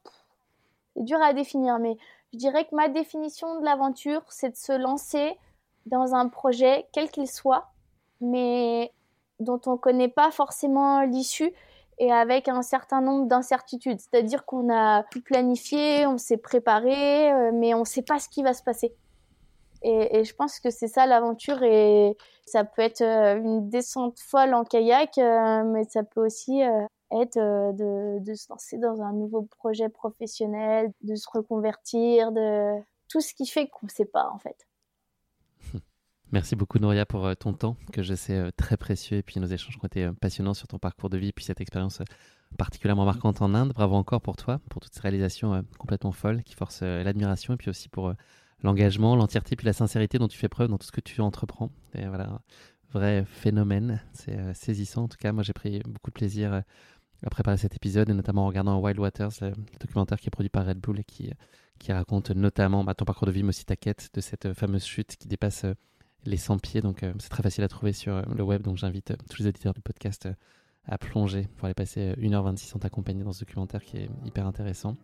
[0.95, 1.97] c'est dur à définir, mais
[2.33, 5.37] je dirais que ma définition de l'aventure, c'est de se lancer
[5.85, 7.73] dans un projet, quel qu'il soit,
[8.21, 8.93] mais
[9.39, 11.53] dont on ne connaît pas forcément l'issue
[11.99, 14.01] et avec un certain nombre d'incertitudes.
[14.01, 18.29] C'est-à-dire qu'on a tout planifié, on s'est préparé, euh, mais on ne sait pas ce
[18.29, 18.95] qui va se passer.
[19.83, 22.17] Et, je pense que c'est ça l'aventure et
[22.47, 26.61] ça peut être euh, une descente folle en kayak, euh, mais ça peut aussi
[27.13, 32.81] être euh, de, de, se lancer dans un nouveau projet professionnel, de se reconvertir, de
[33.09, 34.67] tout ce qui fait qu'on ne sait pas en fait.
[36.33, 39.79] Merci beaucoup Noria pour ton temps que je sais très précieux et puis nos échanges
[39.81, 42.03] ont été passionnants sur ton parcours de vie puis cette expérience
[42.59, 43.73] particulièrement marquante en Inde.
[43.73, 47.71] Bravo encore pour toi, pour toutes ces réalisations complètement folles qui forcent l'admiration et puis
[47.71, 48.13] aussi pour
[48.63, 51.71] l'engagement, l'entièreté puis la sincérité dont tu fais preuve dans tout ce que tu entreprends.
[51.95, 52.41] Et voilà,
[52.93, 55.33] vrai phénomène, c'est saisissant en tout cas.
[55.33, 56.63] Moi j'ai pris beaucoup de plaisir
[57.25, 60.51] à préparer cet épisode et notamment en regardant Wild Waters, le, documentaire qui est produit
[60.51, 61.31] par Red Bull et qui,
[61.79, 64.85] qui raconte notamment bah, ton parcours de vie, mais aussi ta quête de cette fameuse
[64.85, 65.75] chute qui dépasse euh,
[66.25, 66.81] les 100 pieds.
[66.81, 68.63] Donc euh, c'est très facile à trouver sur euh, le web.
[68.63, 70.29] Donc j'invite tous les auditeurs du podcast
[70.85, 74.47] à plonger pour aller passer 1h26 en ta compagnie dans ce documentaire qui est hyper
[74.47, 74.97] intéressant.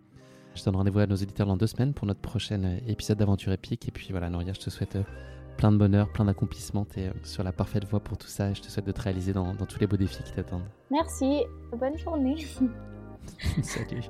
[0.54, 3.88] Je donne rendez-vous à nos auditeurs dans deux semaines pour notre prochain épisode d'aventure épique.
[3.88, 4.98] Et puis voilà, Noria, je te souhaite
[5.56, 6.84] plein de bonheur, plein d'accomplissement.
[6.84, 8.92] Tu es euh, sur la parfaite voie pour tout ça et je te souhaite de
[8.92, 10.68] te réaliser dans, tous les beaux défis qui t'attendent.
[10.90, 11.44] Merci,
[11.78, 12.36] bonne journée.
[13.62, 14.02] Salut.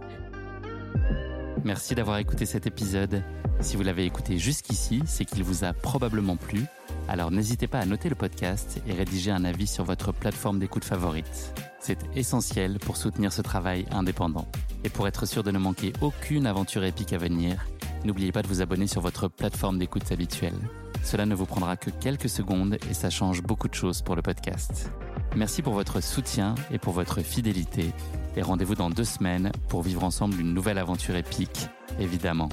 [1.65, 3.23] Merci d'avoir écouté cet épisode.
[3.61, 6.65] Si vous l'avez écouté jusqu'ici, c'est qu'il vous a probablement plu.
[7.09, 10.85] Alors n'hésitez pas à noter le podcast et rédiger un avis sur votre plateforme d'écoute
[10.85, 11.55] favorite.
[11.85, 14.47] C'est essentiel pour soutenir ce travail indépendant.
[14.85, 17.67] Et pour être sûr de ne manquer aucune aventure épique à venir,
[18.05, 20.55] n'oubliez pas de vous abonner sur votre plateforme d'écoute habituelle.
[21.03, 24.23] Cela ne vous prendra que quelques secondes et ça change beaucoup de choses pour le
[24.23, 24.93] podcast.
[25.35, 27.91] Merci pour votre soutien et pour votre fidélité.
[28.37, 31.67] Et rendez-vous dans deux semaines pour vivre ensemble une nouvelle aventure épique,
[31.99, 32.49] évidemment.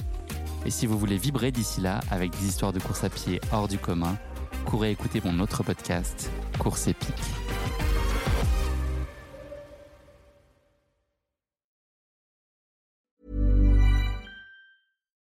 [0.66, 3.68] Et si vous voulez vibrer d'ici là avec des histoires de course à pied hors
[3.68, 4.18] du commun,
[4.66, 7.14] courez écouter mon autre podcast, Course épique.